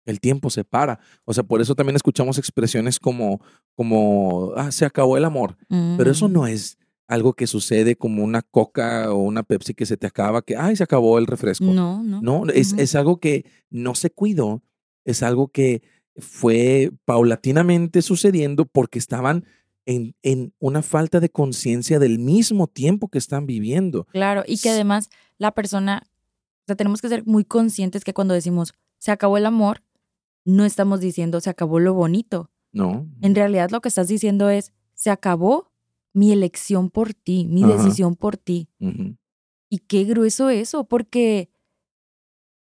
El 0.09 0.21
tiempo 0.21 0.51
se 0.51 0.65
para. 0.65 0.99
O 1.25 1.33
sea, 1.35 1.45
por 1.45 1.61
eso 1.61 1.75
también 1.75 1.97
escuchamos 1.97 2.39
expresiones 2.39 2.99
como, 2.99 3.41
como, 3.75 4.53
ah, 4.57 4.73
se 4.73 4.85
acabó 4.85 5.17
el 5.17 5.25
amor. 5.25 5.57
Pero 5.97 6.11
eso 6.11 6.29
Mm. 6.29 6.33
no 6.33 6.47
es 6.47 6.79
algo 7.07 7.33
que 7.35 7.47
sucede 7.47 7.97
como 7.97 8.23
una 8.25 8.43
coca 8.43 9.13
o 9.13 9.19
una 9.19 9.43
Pepsi 9.43 9.73
que 9.75 9.87
se 9.87 9.97
te 9.97 10.07
acaba, 10.07 10.43
que, 10.43 10.57
ay, 10.57 10.77
se 10.77 10.83
acabó 10.85 11.19
el 11.19 11.27
refresco. 11.27 11.65
No, 11.67 12.03
no. 12.03 12.21
No, 12.23 12.47
es, 12.53 12.73
es 12.75 12.95
algo 12.95 13.19
que 13.21 13.45
no 13.71 13.95
se 13.95 14.11
cuidó, 14.11 14.63
es 15.05 15.23
algo 15.23 15.49
que 15.49 15.83
fue 16.17 16.91
paulatinamente 17.05 18.03
sucediendo 18.03 18.65
porque 18.67 18.99
estaban 18.99 19.45
en, 19.87 20.15
en 20.23 20.53
una 20.59 20.83
falta 20.83 21.19
de 21.21 21.31
conciencia 21.31 21.99
del 21.99 22.19
mismo 22.19 22.67
tiempo 22.67 23.09
que 23.09 23.19
están 23.19 23.47
viviendo. 23.47 24.05
Claro, 24.13 24.43
y 24.47 24.59
que 24.59 24.71
además 24.71 25.09
la 25.39 25.53
persona 25.53 26.03
sea, 26.67 26.77
tenemos 26.77 27.01
que 27.01 27.09
ser 27.09 27.25
muy 27.27 27.45
conscientes 27.45 28.05
que 28.05 28.13
cuando 28.13 28.35
decimos 28.35 28.75
se 28.99 29.11
acabó 29.13 29.37
el 29.39 29.47
amor, 29.47 29.83
no 30.49 30.65
estamos 30.65 31.01
diciendo 31.01 31.41
se 31.41 31.51
acabó 31.51 31.79
lo 31.79 31.93
bonito. 31.93 32.51
No. 32.73 33.07
En 33.21 33.35
realidad 33.35 33.71
lo 33.71 33.83
que 33.83 33.89
estás 33.89 34.09
diciendo 34.09 34.49
es 34.49 34.73
se 34.95 35.11
acabó 35.11 35.71
mi 36.15 36.33
elección 36.33 36.89
por 36.91 37.13
ti, 37.13 37.47
mi 37.47 37.65
Ajá. 37.65 37.75
decisión 37.75 38.17
por 38.17 38.39
ti. 38.39 38.71
Y 39.69 39.79
qué 39.81 40.05
grueso 40.05 40.49
eso, 40.49 40.85
porque 40.85 41.51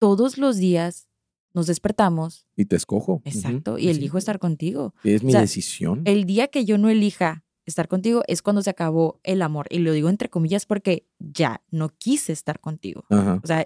todos 0.00 0.36
los 0.36 0.56
días 0.56 1.08
nos 1.54 1.66
despertamos, 1.68 2.46
Y 2.56 2.64
te 2.64 2.74
escojo. 2.76 3.22
Exacto, 3.24 3.78
y 3.78 3.88
elijo 3.88 4.18
estar 4.18 4.38
contigo. 4.40 4.94
Es 5.04 5.22
mi 5.22 5.32
sea, 5.32 5.40
decisión. 5.40 6.02
El 6.06 6.24
día 6.24 6.48
que 6.48 6.64
yo 6.64 6.76
no 6.76 6.88
elija 6.88 7.44
estar 7.66 7.86
contigo 7.86 8.22
es 8.26 8.42
cuando 8.42 8.62
se 8.62 8.70
acabó 8.70 9.20
el 9.22 9.42
amor. 9.42 9.66
Y 9.70 9.78
lo 9.78 9.92
digo 9.92 10.08
entre 10.08 10.28
comillas 10.28 10.66
porque 10.66 11.06
ya 11.20 11.62
no 11.70 11.88
quise 11.88 12.32
estar 12.32 12.58
contigo. 12.60 13.04
Ajá. 13.10 13.40
O 13.42 13.46
sea, 13.46 13.64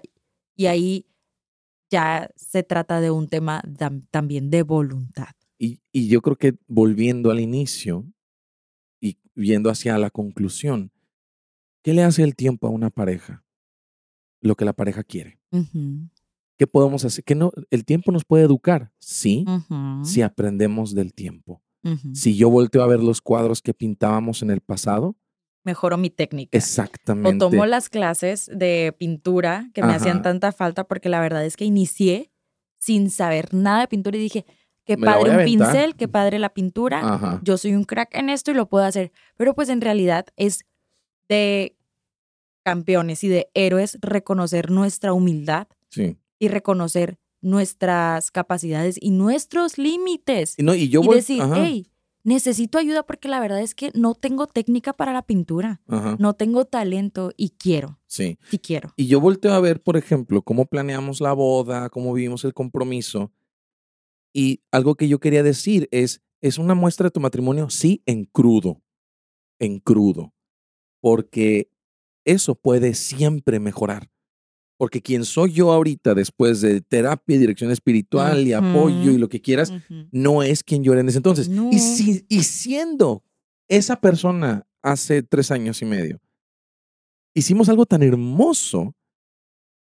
y 0.55 0.65
ahí 0.67 1.07
ya 1.89 2.29
se 2.35 2.63
trata 2.63 2.99
de 3.01 3.11
un 3.11 3.27
tema 3.27 3.61
tam- 3.77 4.05
también 4.11 4.49
de 4.49 4.63
voluntad. 4.63 5.29
Y, 5.57 5.79
y 5.91 6.07
yo 6.07 6.21
creo 6.21 6.35
que 6.35 6.55
volviendo 6.67 7.31
al 7.31 7.39
inicio 7.39 8.05
y 9.01 9.17
viendo 9.35 9.69
hacia 9.69 9.97
la 9.97 10.09
conclusión, 10.09 10.91
¿qué 11.83 11.93
le 11.93 12.03
hace 12.03 12.23
el 12.23 12.35
tiempo 12.35 12.67
a 12.67 12.71
una 12.71 12.89
pareja? 12.89 13.43
Lo 14.41 14.55
que 14.55 14.65
la 14.65 14.73
pareja 14.73 15.03
quiere. 15.03 15.39
¿Qué 16.57 16.67
podemos 16.67 17.03
hacer? 17.05 17.23
¿Qué 17.23 17.35
no, 17.35 17.51
¿El 17.69 17.83
tiempo 17.85 18.11
nos 18.11 18.23
puede 18.25 18.43
educar? 18.45 18.91
Sí, 18.99 19.43
si 20.05 20.21
aprendemos 20.21 20.93
del 20.95 21.13
tiempo. 21.13 21.61
Si 22.15 22.35
yo 22.35 22.49
volteo 22.49 22.81
a 22.83 22.87
ver 22.87 22.99
los 23.01 23.21
cuadros 23.21 23.61
que 23.61 23.73
pintábamos 23.73 24.41
en 24.41 24.49
el 24.49 24.59
pasado, 24.61 25.15
Mejoro 25.65 25.97
mi 25.97 26.09
técnica. 26.09 26.55
O 26.55 26.57
exactamente. 26.57 27.37
tomo 27.39 27.65
las 27.65 27.89
clases 27.89 28.49
de 28.53 28.95
pintura 28.97 29.69
que 29.73 29.81
me 29.83 29.93
hacían 29.93 30.21
tanta 30.21 30.51
falta 30.51 30.85
porque 30.85 31.09
la 31.09 31.19
verdad 31.19 31.43
es 31.45 31.57
que 31.57 31.65
inicié 31.65 32.31
sin 32.77 33.09
saber 33.09 33.53
nada 33.53 33.81
de 33.81 33.87
pintura 33.87 34.15
y 34.15 34.21
dije, 34.21 34.45
qué 34.85 34.95
Me 34.95 35.05
padre 35.07 35.37
un 35.37 35.43
pincel, 35.43 35.95
qué 35.95 36.07
padre 36.07 36.37
la 36.39 36.53
pintura. 36.53 36.99
Ajá. 37.15 37.39
Yo 37.43 37.57
soy 37.57 37.73
un 37.73 37.83
crack 37.83 38.15
en 38.15 38.29
esto 38.29 38.51
y 38.51 38.53
lo 38.53 38.69
puedo 38.69 38.85
hacer. 38.85 39.11
Pero 39.37 39.55
pues 39.55 39.69
en 39.69 39.81
realidad 39.81 40.27
es 40.37 40.65
de 41.27 41.75
campeones 42.63 43.23
y 43.23 43.27
de 43.27 43.49
héroes 43.53 43.97
reconocer 44.01 44.71
nuestra 44.71 45.13
humildad 45.13 45.67
Sí. 45.89 46.17
y 46.39 46.47
reconocer 46.49 47.17
nuestras 47.41 48.31
capacidades 48.31 48.97
y 48.99 49.11
nuestros 49.11 49.77
límites. 49.77 50.55
Y, 50.57 50.63
no, 50.63 50.75
y 50.75 50.89
yo 50.89 51.01
y 51.03 51.07
decir, 51.07 51.43
hey, 51.55 51.87
necesito 52.25 52.77
ayuda 52.77 53.03
porque 53.03 53.29
la 53.29 53.39
verdad 53.39 53.61
es 53.61 53.75
que 53.75 53.91
no 53.93 54.15
tengo 54.15 54.47
técnica 54.47 54.93
para 54.93 55.13
la 55.13 55.21
pintura, 55.21 55.81
ajá, 55.87 56.17
no 56.19 56.33
tengo 56.33 56.65
talento 56.65 57.31
y 57.37 57.51
quiero, 57.51 57.99
sí. 58.07 58.37
sí 58.49 58.59
quiero. 58.59 58.91
Y 58.97 59.07
yo 59.07 59.21
volteo 59.21 59.53
a 59.53 59.59
ver, 59.61 59.81
por 59.81 59.95
ejemplo, 59.95 60.41
cómo 60.41 60.65
planeamos 60.65 61.21
la 61.21 61.31
boda, 61.33 61.89
cómo 61.89 62.11
vivimos 62.13 62.43
el 62.43 62.53
compromiso. 62.53 63.31
Y 64.33 64.61
algo 64.71 64.95
que 64.95 65.07
yo 65.07 65.19
quería 65.19 65.43
decir 65.43 65.87
es, 65.91 66.21
es 66.41 66.57
una 66.57 66.73
muestra 66.73 67.05
de 67.05 67.11
tu 67.11 67.21
matrimonio, 67.21 67.69
sí, 67.69 68.01
en 68.05 68.25
crudo, 68.25 68.81
en 69.59 69.79
crudo, 69.79 70.33
porque 70.99 71.69
eso 72.25 72.55
puede 72.55 72.95
siempre 72.95 73.59
mejorar. 73.59 74.09
Porque 74.77 75.01
quien 75.01 75.23
soy 75.23 75.53
yo 75.53 75.71
ahorita, 75.71 76.13
después 76.13 76.59
de 76.61 76.81
terapia, 76.81 77.39
dirección 77.39 77.71
espiritual 77.71 78.45
y 78.45 78.53
apoyo 78.53 79.11
y 79.11 79.17
lo 79.17 79.29
que 79.29 79.41
quieras, 79.41 79.71
no 80.11 80.43
es 80.43 80.63
quien 80.63 80.83
yo 80.83 80.91
era 80.91 81.01
en 81.01 81.07
ese 81.07 81.19
entonces. 81.19 81.47
No. 81.47 81.69
Y, 81.71 81.79
si, 81.79 82.25
y 82.27 82.43
siendo 82.43 83.23
esa 83.69 84.01
persona 84.01 84.67
hace 84.81 85.23
tres 85.23 85.51
años 85.51 85.81
y 85.81 85.85
medio, 85.85 86.19
hicimos 87.33 87.69
algo 87.69 87.85
tan 87.85 88.03
hermoso 88.03 88.93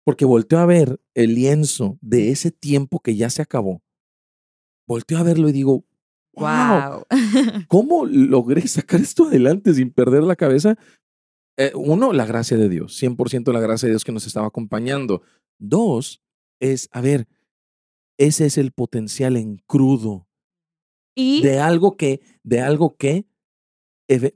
porque 0.05 0.25
volteó 0.25 0.59
a 0.59 0.67
ver 0.67 1.01
el 1.15 1.35
lienzo 1.35 1.99
de 2.01 2.31
ese 2.31 2.51
tiempo 2.51 3.01
que 3.01 3.17
ya 3.17 3.31
se 3.31 3.43
acabó. 3.43 3.83
Volteo 4.87 5.19
a 5.19 5.23
verlo 5.23 5.49
y 5.49 5.53
digo, 5.53 5.85
wow, 6.33 6.47
Wow. 6.91 7.05
¿cómo 7.69 8.07
logré 8.07 8.67
sacar 8.69 9.01
esto 9.01 9.25
adelante 9.25 9.75
sin 9.75 9.91
perder 9.91 10.23
la 10.23 10.37
cabeza? 10.37 10.79
Eh, 11.59 11.73
uno, 11.75 12.13
la 12.13 12.25
gracia 12.25 12.57
de 12.57 12.69
Dios, 12.69 12.95
100% 13.03 13.53
la 13.53 13.61
gracia 13.61 13.87
de 13.89 13.93
Dios 13.93 14.05
que 14.05 14.13
nos 14.13 14.27
estaba 14.27 14.47
acompañando. 14.47 15.23
Dos, 15.59 16.23
es, 16.61 16.89
a 16.93 17.01
ver, 17.01 17.27
ese 18.17 18.47
es 18.47 18.59
el 18.59 18.71
potencial 18.73 19.37
en 19.37 19.59
crudo 19.67 20.29
y 21.17 21.43
de 21.43 21.59
algo 21.59 21.97
que, 21.97 22.21
de 22.45 22.61
algo 22.61 22.97
que 22.97 23.27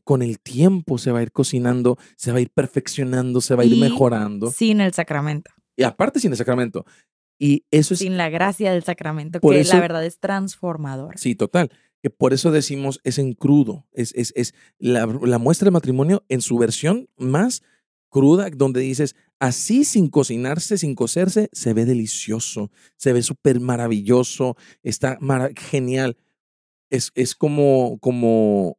con 0.04 0.20
el 0.22 0.40
tiempo 0.40 0.98
se 0.98 1.12
va 1.12 1.20
a 1.20 1.22
ir 1.22 1.32
cocinando, 1.32 1.96
se 2.16 2.32
va 2.32 2.38
a 2.38 2.40
ir 2.42 2.50
perfeccionando, 2.50 3.40
se 3.40 3.54
va 3.54 3.62
a 3.62 3.66
ir 3.66 3.72
Y 3.74 3.80
mejorando. 3.80 4.50
sin 4.50 4.80
el 4.80 4.92
sacramento, 4.92 5.50
Y 5.76 5.85
aparte 5.85 6.20
sin 6.20 6.32
el 6.32 6.37
sacramento. 6.37 6.85
Y 7.38 7.64
eso 7.70 7.94
es, 7.94 8.00
sin 8.00 8.16
la 8.16 8.28
gracia 8.28 8.72
del 8.72 8.82
sacramento, 8.82 9.40
que 9.40 9.61
eso- 9.61 9.74
la 9.74 9.80
verdad 9.80 10.04
es 10.04 10.18
transformador. 10.18 11.18
sí, 11.18 11.35
total. 11.35 11.70
Que 12.03 12.11
por 12.11 12.33
eso 12.33 12.51
decimos 12.51 13.01
es 13.05 13.19
en 13.19 13.33
crudo. 13.33 13.87
Es, 13.93 14.12
es, 14.17 14.33
es 14.37 14.55
la, 14.79 15.07
la 15.07 15.38
muestra 15.38 15.67
de 15.67 15.71
matrimonio 15.71 16.25
en 16.29 16.41
su 16.41 16.59
versión 16.59 17.09
más 17.17 17.62
cruda, 18.09 18.51
donde 18.51 18.81
dices, 18.81 19.15
así 19.38 19.85
sin 19.85 20.09
cocinarse, 20.09 20.77
sin 20.79 20.95
cocerse, 20.95 21.49
se 21.53 21.73
ve 21.73 21.85
delicioso, 21.87 22.71
se 22.97 23.12
ve 23.12 23.23
súper 23.23 23.61
maravilloso, 23.61 24.57
está 24.83 25.19
genial. 25.71 26.17
Es, 26.91 27.11
es 27.15 27.35
como, 27.35 27.99
como, 28.01 28.77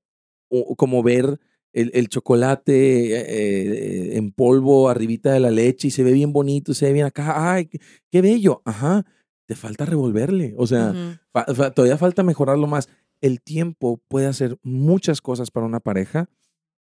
como 0.77 1.01
ver 1.01 1.39
el, 1.71 1.89
el 1.95 2.09
chocolate 2.09 3.15
eh, 3.15 4.17
en 4.17 4.31
polvo 4.31 4.89
arribita 4.89 5.31
de 5.33 5.39
la 5.39 5.49
leche 5.49 5.87
y 5.87 5.91
se 5.91 6.03
ve 6.03 6.11
bien 6.11 6.31
bonito, 6.33 6.73
se 6.73 6.85
ve 6.87 6.93
bien 6.93 7.05
acá. 7.07 7.53
¡Ay, 7.53 7.69
qué, 8.11 8.21
bello! 8.21 8.61
Ajá, 8.65 9.03
te 9.47 9.55
falta 9.55 9.85
revolverle. 9.85 10.53
O 10.57 10.67
sea, 10.67 10.91
Ujú. 10.91 11.17
Fa- 11.31 11.45
fa- 11.55 11.71
todavía 11.71 11.97
falta 11.97 12.21
mejorarlo 12.21 12.67
más. 12.67 12.87
El 13.23 13.41
tiempo 13.41 14.01
puede 14.09 14.27
hacer 14.27 14.59
muchas 14.63 15.21
cosas 15.21 15.49
para 15.49 15.65
una 15.65 15.79
pareja 15.79 16.29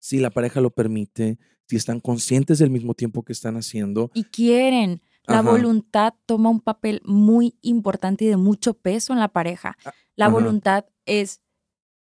si 0.01 0.19
la 0.19 0.31
pareja 0.31 0.61
lo 0.61 0.71
permite, 0.71 1.39
si 1.69 1.77
están 1.77 2.01
conscientes 2.01 2.59
del 2.59 2.71
mismo 2.71 2.95
tiempo 2.95 3.23
que 3.23 3.33
están 3.33 3.57
haciendo. 3.57 4.11
Y 4.13 4.25
quieren. 4.25 5.01
La 5.27 5.39
Ajá. 5.41 5.51
voluntad 5.53 6.15
toma 6.27 6.51
un 6.51 6.61
papel 6.61 7.01
muy 7.05 7.57
importante 7.63 8.25
y 8.25 8.29
de 8.29 8.37
mucho 8.37 8.75
peso 8.75 9.13
en 9.13 9.21
la 9.21 9.29
pareja. 9.29 9.77
Ah, 9.85 9.93
La 10.17 10.27
ajá. 10.27 10.35
voluntad 10.35 10.85
es 11.05 11.43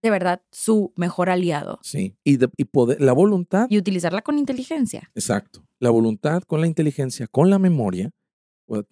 de 0.03 0.11
verdad 0.11 0.43
su 0.51 0.93
mejor 0.97 1.31
aliado. 1.31 1.79
Sí. 1.83 2.15
Y, 2.25 2.37
de- 2.37 2.51
y 2.57 2.65
poder, 2.67 3.01
la 3.01 3.13
voluntad, 3.15 3.67
Y 3.71 3.79
utilizarla 3.79 4.21
con 4.23 4.37
inteligencia. 4.39 5.11
exacto. 5.15 5.67
La 5.79 5.89
voluntad 5.91 6.43
con 6.43 6.61
la 6.61 6.67
inteligencia, 6.67 7.27
con 7.29 7.49
la 7.51 7.59
memoria 7.59 8.11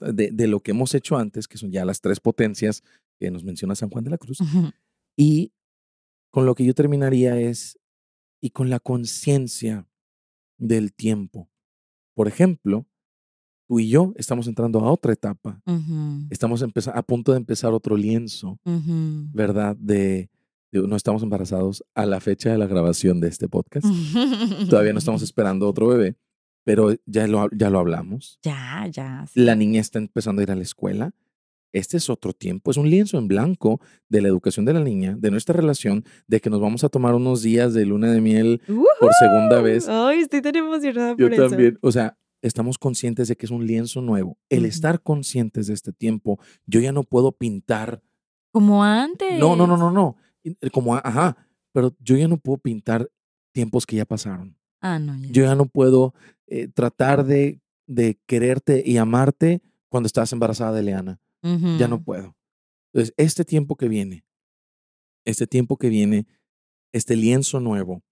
de, 0.01 0.31
de 0.33 0.47
lo 0.49 0.61
que 0.61 0.71
hemos 0.73 0.95
hecho 0.95 1.17
antes, 1.17 1.47
que 1.49 1.59
son 1.59 1.71
ya 1.73 1.85
las 1.85 2.01
tres 2.01 2.21
potencias 2.21 2.83
que 3.19 3.31
nos 3.31 3.45
menciona 3.45 3.75
San 3.75 3.91
Juan 3.91 4.05
de 4.05 4.11
la 4.11 4.19
Cruz. 4.19 4.39
Y 5.21 5.53
con 6.31 6.47
lo 6.47 6.55
que 6.55 6.65
yo 6.65 6.75
terminaría 6.75 7.39
es, 7.39 7.79
y 8.41 8.51
con 8.51 8.71
la 8.71 8.81
conciencia 8.81 9.87
del 10.57 10.95
tiempo. 10.95 11.51
Por 12.15 12.27
ejemplo, 12.27 12.87
tú 13.69 13.81
y 13.81 13.89
yo 13.91 14.15
estamos 14.17 14.47
entrando 14.47 14.81
a 14.81 14.91
otra 14.91 15.13
etapa. 15.13 15.61
Ujú. 15.67 16.27
Estamos 16.31 16.63
empeza- 16.63 16.93
a 16.95 17.03
punto 17.03 17.33
de 17.33 17.39
empezar 17.39 17.73
otro 17.75 17.97
lienzo, 17.97 18.59
Ujú. 18.65 19.29
¿verdad? 19.33 19.77
De, 19.77 20.31
de- 20.73 20.87
no 20.89 20.97
estamos 20.97 21.23
embarazados 21.23 21.85
a 21.95 22.07
la 22.07 22.21
fecha 22.21 22.51
de 22.51 22.59
la 22.59 22.67
grabación 22.67 23.21
de 23.21 23.29
este 23.29 23.49
podcast. 23.49 23.87
Todavía 24.71 24.93
no 24.95 24.99
estamos 25.01 25.23
esperando 25.23 25.69
otro 25.69 25.89
bebé, 25.89 26.17
pero 26.65 26.95
ya 27.05 27.27
lo, 27.27 27.49
ya 27.51 27.69
lo 27.69 27.79
hablamos. 27.79 28.39
Ya, 28.43 28.87
ya. 28.91 29.27
sí. 29.27 29.41
La 29.41 29.55
niña 29.55 29.81
está 29.83 29.99
empezando 29.99 30.41
a 30.41 30.45
ir 30.45 30.51
a 30.51 30.57
la 30.57 30.63
escuela. 30.63 31.13
Este 31.73 31.97
es 31.99 32.11
otro 32.11 32.33
tiempo, 32.33 32.71
es 32.71 32.77
un 32.77 32.91
lienzo 32.91 33.17
en 33.19 33.29
blanco 33.29 33.81
de 34.09 34.21
la 34.23 34.29
educación 34.29 34.65
de 34.65 34.73
la 34.73 34.81
niña, 34.81 35.17
de 35.19 35.31
nuestra 35.31 35.55
relación, 35.55 36.05
de 36.27 36.41
que 36.41 36.51
nos 36.51 36.61
vamos 36.61 36.83
a 36.83 36.89
tomar 36.89 37.15
unos 37.15 37.43
días 37.43 37.75
de 37.75 37.87
luna 37.87 38.11
de 38.13 38.21
miel 38.21 38.61
por 38.67 39.13
segunda 39.15 39.61
vez. 39.61 39.89
Ay, 39.89 40.21
estoy 40.21 40.43
tan 40.43 40.57
emocionada 40.57 41.11
Yo 41.11 41.27
por 41.27 41.33
eso. 41.33 41.49
también, 41.49 41.79
o 41.81 41.93
sea, 41.93 42.19
estamos 42.43 42.79
conscientes 42.79 43.29
de 43.29 43.37
que 43.37 43.47
es 43.47 43.53
un 43.53 43.67
lienzo 43.67 44.03
nuevo. 44.03 44.37
El 44.49 44.65
estar 44.65 45.03
conscientes 45.03 45.69
de 45.69 45.75
este 45.75 45.93
tiempo, 45.93 46.41
yo 46.67 46.81
ya 46.81 46.93
no 46.93 47.05
puedo 47.05 47.33
pintar. 47.33 48.03
Como 48.53 48.83
antes. 48.83 49.39
No, 49.39 49.55
no, 49.55 49.67
no, 49.67 49.77
no, 49.77 49.91
no. 49.91 50.17
Eh, 50.43 50.71
Como, 50.71 50.97
ajá, 50.97 51.37
pero 51.73 51.95
yo 52.01 52.17
ya 52.17 52.27
no 52.27 52.37
puedo 52.39 52.59
pintar 52.59 53.09
tiempos 53.53 53.87
que 53.87 53.97
ya 53.97 54.05
pasaron. 54.05 54.57
Ah, 54.81 54.99
no, 54.99 55.17
ya. 55.17 55.29
Yo 55.31 55.45
ya 55.45 55.55
no 55.55 55.67
puedo 55.67 56.15
eh, 56.47 56.67
tratar 56.67 57.25
de, 57.25 57.61
de 57.87 58.19
quererte 58.27 58.83
y 58.85 58.97
amarte 58.97 59.63
cuando 59.89 60.07
estás 60.07 60.33
embarazada 60.33 60.73
de 60.73 60.83
Leana. 60.83 61.21
Ya 61.43 61.89
no 61.89 62.03
puedo. 62.03 62.37
Entonces, 62.93 63.15
este 63.17 63.45
tiempo 63.45 63.77
que 63.77 63.89
viene, 63.89 64.25
este 65.25 65.47
tiempo 65.47 65.77
que 65.77 65.89
viene, 65.89 66.27
este 66.93 67.17
lienzo 67.17 67.61
nuevo, 67.61 68.03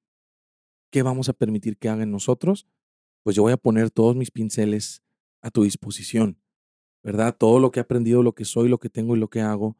¿qué 0.90 1.02
vamos 1.02 1.28
a 1.28 1.32
permitir 1.32 1.76
que 1.76 1.88
haga 1.88 2.04
en 2.04 2.10
nosotros? 2.10 2.66
Pues 3.24 3.36
yo 3.36 3.42
voy 3.42 3.52
a 3.52 3.56
poner 3.56 3.90
todos 3.90 4.16
mis 4.16 4.30
pinceles 4.30 5.02
a 5.42 5.50
tu 5.50 5.64
disposición, 5.64 6.40
¿verdad? 7.02 7.36
Todo 7.36 7.58
lo 7.58 7.70
que 7.70 7.80
he 7.80 7.82
aprendido, 7.82 8.22
lo 8.22 8.34
que 8.34 8.44
soy, 8.44 8.68
lo 8.68 8.78
que 8.78 8.88
tengo 8.88 9.16
y 9.16 9.18
lo 9.18 9.28
que 9.28 9.40
hago, 9.40 9.76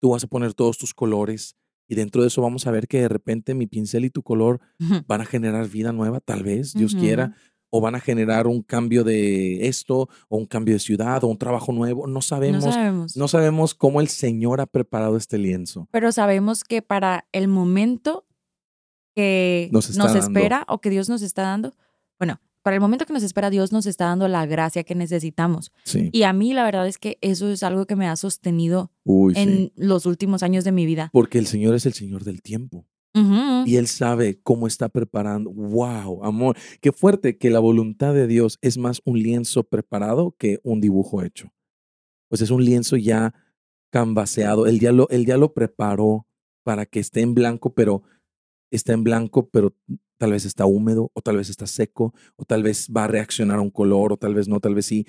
tú 0.00 0.10
vas 0.10 0.24
a 0.24 0.28
poner 0.28 0.54
todos 0.54 0.78
tus 0.78 0.94
colores 0.94 1.56
y 1.88 1.94
dentro 1.94 2.22
de 2.22 2.28
eso 2.28 2.42
vamos 2.42 2.66
a 2.66 2.70
ver 2.70 2.88
que 2.88 3.00
de 3.00 3.08
repente 3.08 3.54
mi 3.54 3.66
pincel 3.66 4.04
y 4.04 4.10
tu 4.10 4.22
color 4.22 4.60
van 5.06 5.20
a 5.20 5.26
generar 5.26 5.68
vida 5.68 5.92
nueva, 5.92 6.20
tal 6.20 6.42
vez, 6.42 6.74
Dios 6.74 6.94
quiera, 6.94 7.36
o 7.76 7.80
van 7.80 7.96
a 7.96 8.00
generar 8.00 8.46
un 8.46 8.62
cambio 8.62 9.02
de 9.02 9.66
esto, 9.66 10.08
o 10.28 10.36
un 10.36 10.46
cambio 10.46 10.74
de 10.76 10.78
ciudad, 10.78 11.24
o 11.24 11.26
un 11.26 11.38
trabajo 11.38 11.72
nuevo. 11.72 12.06
No 12.06 12.22
sabemos. 12.22 12.64
No 12.64 12.70
sabemos. 12.72 13.16
No 13.16 13.26
sabemos 13.26 13.74
cómo 13.74 14.00
el 14.00 14.06
Señor 14.06 14.60
ha 14.60 14.66
preparado 14.66 15.16
este 15.16 15.38
lienzo. 15.38 15.88
Pero 15.90 16.12
sabemos 16.12 16.62
que 16.62 16.82
para 16.82 17.26
el 17.32 17.48
momento 17.48 18.26
que 19.16 19.70
Nos 19.72 19.88
nos, 19.96 20.12
dando. 20.12 20.20
espera 20.20 20.64
o 20.68 20.80
que 20.80 20.88
Dios 20.88 21.08
nos 21.08 21.20
está 21.22 21.42
dando, 21.42 21.74
bueno, 22.16 22.40
para 22.62 22.76
el 22.76 22.80
momento 22.80 23.06
que 23.06 23.12
nos 23.12 23.24
espera, 23.24 23.50
Dios 23.50 23.72
nos 23.72 23.86
está 23.86 24.04
dando 24.04 24.28
la 24.28 24.46
gracia 24.46 24.84
que 24.84 24.94
necesitamos. 24.94 25.72
Sí. 25.82 26.10
Y 26.12 26.22
a 26.22 26.32
mí 26.32 26.54
la 26.54 26.62
verdad 26.62 26.86
es 26.86 26.98
que 26.98 27.18
eso 27.22 27.50
es 27.50 27.64
algo 27.64 27.86
que 27.86 27.96
me 27.96 28.06
ha 28.06 28.14
sostenido 28.14 28.92
Uy, 29.02 29.34
sí. 29.34 29.40
en 29.40 29.72
los 29.74 30.06
últimos 30.06 30.44
años 30.44 30.62
de 30.62 30.70
mi 30.70 30.86
vida. 30.86 31.10
Porque 31.12 31.38
el 31.38 31.48
Señor 31.48 31.74
es 31.74 31.86
el 31.86 31.94
Señor 31.94 32.22
del 32.22 32.40
tiempo. 32.40 32.86
Y 33.14 33.76
Él 33.76 33.86
sabe 33.86 34.40
cómo 34.42 34.66
está 34.66 34.88
preparando. 34.88 35.50
¡Wow! 35.50 36.24
Amor. 36.24 36.56
Qué 36.80 36.90
fuerte 36.90 37.38
que 37.38 37.50
la 37.50 37.60
voluntad 37.60 38.12
de 38.12 38.26
Dios 38.26 38.58
es 38.60 38.76
más 38.76 39.00
un 39.04 39.20
lienzo 39.20 39.64
preparado 39.64 40.34
que 40.36 40.58
un 40.64 40.80
dibujo 40.80 41.22
hecho. 41.22 41.52
Pues 42.28 42.40
es 42.40 42.50
un 42.50 42.64
lienzo 42.64 42.96
ya 42.96 43.32
canvaseado. 43.90 44.66
Él 44.66 44.80
ya 44.80 44.90
lo, 44.90 45.08
él 45.10 45.26
ya 45.26 45.36
lo 45.36 45.54
preparó 45.54 46.26
para 46.64 46.86
que 46.86 46.98
esté 46.98 47.20
en 47.20 47.34
blanco, 47.34 47.74
pero 47.74 48.02
está 48.72 48.92
en 48.92 49.04
blanco, 49.04 49.48
pero 49.50 49.76
tal 50.18 50.32
vez 50.32 50.44
está 50.44 50.66
húmedo, 50.66 51.12
o 51.14 51.20
tal 51.20 51.36
vez 51.36 51.50
está 51.50 51.66
seco, 51.66 52.14
o 52.36 52.44
tal 52.44 52.62
vez 52.62 52.88
va 52.94 53.04
a 53.04 53.08
reaccionar 53.08 53.58
a 53.58 53.62
un 53.62 53.70
color, 53.70 54.12
o 54.12 54.16
tal 54.16 54.34
vez 54.34 54.48
no, 54.48 54.58
tal 54.58 54.74
vez 54.74 54.86
sí. 54.86 55.06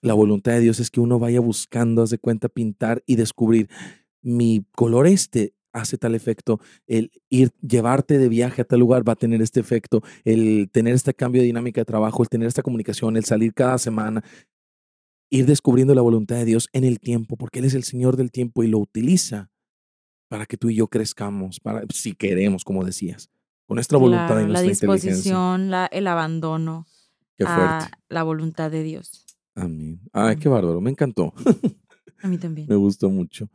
La 0.00 0.14
voluntad 0.14 0.52
de 0.52 0.60
Dios 0.60 0.78
es 0.78 0.90
que 0.90 1.00
uno 1.00 1.18
vaya 1.18 1.40
buscando, 1.40 2.02
haz 2.02 2.10
de 2.10 2.18
cuenta, 2.18 2.48
pintar 2.48 3.02
y 3.06 3.16
descubrir 3.16 3.68
mi 4.20 4.64
color 4.72 5.06
este 5.06 5.54
hace 5.72 5.96
tal 5.98 6.14
efecto, 6.14 6.60
el 6.86 7.10
ir, 7.30 7.50
llevarte 7.60 8.18
de 8.18 8.28
viaje 8.28 8.62
a 8.62 8.64
tal 8.64 8.80
lugar 8.80 9.06
va 9.08 9.12
a 9.14 9.16
tener 9.16 9.40
este 9.42 9.60
efecto, 9.60 10.02
el 10.24 10.68
tener 10.70 10.94
este 10.94 11.14
cambio 11.14 11.40
de 11.42 11.46
dinámica 11.46 11.80
de 11.80 11.84
trabajo, 11.86 12.22
el 12.22 12.28
tener 12.28 12.46
esta 12.48 12.62
comunicación, 12.62 13.16
el 13.16 13.24
salir 13.24 13.54
cada 13.54 13.78
semana, 13.78 14.22
ir 15.30 15.46
descubriendo 15.46 15.94
la 15.94 16.02
voluntad 16.02 16.36
de 16.36 16.44
Dios 16.44 16.68
en 16.72 16.84
el 16.84 17.00
tiempo, 17.00 17.36
porque 17.36 17.58
Él 17.60 17.64
es 17.64 17.74
el 17.74 17.84
Señor 17.84 18.16
del 18.16 18.30
tiempo 18.30 18.62
y 18.62 18.68
lo 18.68 18.78
utiliza 18.78 19.50
para 20.28 20.46
que 20.46 20.56
tú 20.56 20.68
y 20.70 20.74
yo 20.76 20.88
crezcamos, 20.88 21.58
para, 21.60 21.82
si 21.92 22.14
queremos, 22.14 22.64
como 22.64 22.84
decías, 22.84 23.30
con 23.66 23.76
nuestra 23.76 23.98
voluntad 23.98 24.26
Claro, 24.28 24.40
y 24.42 24.46
nuestra 24.46 24.66
inteligencia. 24.70 25.10
disposición, 25.12 25.70
la, 25.70 25.86
el 25.86 26.06
abandono 26.06 26.86
Qué 27.36 27.44
fuerte. 27.46 27.62
a 27.64 27.90
la 28.08 28.22
voluntad 28.22 28.70
de 28.70 28.82
Dios. 28.82 29.24
Amén. 29.54 30.00
Ay, 30.12 30.36
qué 30.36 30.48
bárbaro, 30.48 30.80
me 30.80 30.90
encantó. 30.90 31.32
A 32.22 32.28
mí 32.28 32.38
también. 32.38 32.66
Me 32.70 32.76
gustó 32.76 33.08
mucho. 33.10 33.50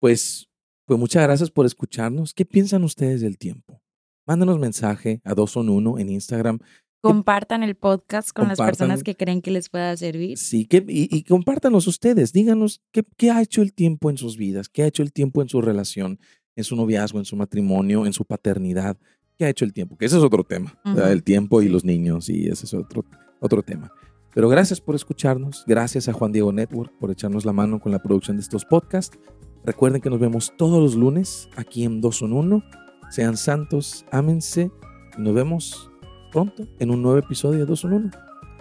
Pues, 0.00 0.48
pues 0.86 0.98
muchas 0.98 1.22
gracias 1.24 1.50
por 1.50 1.66
escucharnos. 1.66 2.32
¿Qué 2.32 2.44
piensan 2.44 2.84
ustedes 2.84 3.20
del 3.20 3.38
tiempo? 3.38 3.82
Mándanos 4.26 4.58
mensaje 4.58 5.20
a 5.24 5.34
dos 5.34 5.50
son 5.50 5.68
uno 5.68 5.98
en 5.98 6.08
Instagram. 6.08 6.58
Compartan 7.00 7.62
el 7.62 7.74
podcast 7.76 8.30
con 8.30 8.48
las 8.48 8.58
personas 8.58 9.02
que 9.02 9.14
creen 9.14 9.42
que 9.42 9.50
les 9.50 9.68
pueda 9.68 9.96
servir. 9.96 10.38
Sí, 10.38 10.66
que, 10.66 10.78
y, 10.88 11.14
y 11.14 11.22
compártanos 11.24 11.86
ustedes. 11.86 12.32
Díganos 12.32 12.80
qué, 12.90 13.04
qué 13.16 13.30
ha 13.30 13.42
hecho 13.42 13.62
el 13.62 13.72
tiempo 13.72 14.10
en 14.10 14.16
sus 14.16 14.36
vidas, 14.36 14.68
qué 14.68 14.82
ha 14.82 14.86
hecho 14.86 15.02
el 15.02 15.12
tiempo 15.12 15.42
en 15.42 15.48
su 15.48 15.60
relación, 15.60 16.18
en 16.56 16.64
su 16.64 16.74
noviazgo, 16.74 17.18
en 17.18 17.24
su 17.24 17.36
matrimonio, 17.36 18.06
en 18.06 18.12
su 18.12 18.24
paternidad. 18.24 18.96
¿Qué 19.36 19.44
ha 19.44 19.48
hecho 19.48 19.64
el 19.64 19.72
tiempo? 19.72 19.96
Que 19.96 20.06
ese 20.06 20.16
es 20.16 20.22
otro 20.22 20.42
tema. 20.42 20.78
Ujú. 20.84 21.00
el 21.00 21.22
tiempo 21.22 21.62
y 21.62 21.68
los 21.68 21.84
niños, 21.84 22.28
y 22.28 22.48
ese 22.48 22.64
es 22.64 22.74
otro, 22.74 23.04
otro 23.40 23.62
tema. 23.62 23.92
Pero 24.34 24.48
gracias 24.48 24.80
por 24.80 24.94
escucharnos. 24.94 25.64
Gracias 25.66 26.08
a 26.08 26.12
Juan 26.12 26.32
Diego 26.32 26.52
Network 26.52 26.92
por 26.98 27.10
echarnos 27.10 27.44
la 27.44 27.52
mano 27.52 27.80
con 27.80 27.92
la 27.92 28.02
producción 28.02 28.36
de 28.36 28.42
estos 28.42 28.64
podcasts. 28.64 29.18
Recuerden 29.66 30.00
que 30.00 30.10
nos 30.10 30.20
vemos 30.20 30.52
todos 30.56 30.80
los 30.80 30.94
lunes 30.94 31.48
aquí 31.56 31.82
en 31.82 32.00
Dos 32.00 32.18
son 32.18 32.32
Uno. 32.32 32.62
Sean 33.10 33.36
santos, 33.36 34.06
ámense. 34.12 34.70
Y 35.18 35.20
nos 35.20 35.34
vemos 35.34 35.90
pronto 36.30 36.62
en 36.78 36.90
un 36.90 37.02
nuevo 37.02 37.18
episodio 37.18 37.58
de 37.58 37.66
Dos 37.66 37.80
son 37.80 37.94
Uno. 37.94 38.10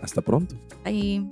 Hasta 0.01 0.23
pronto. 0.23 0.55
Ahí. 0.83 1.27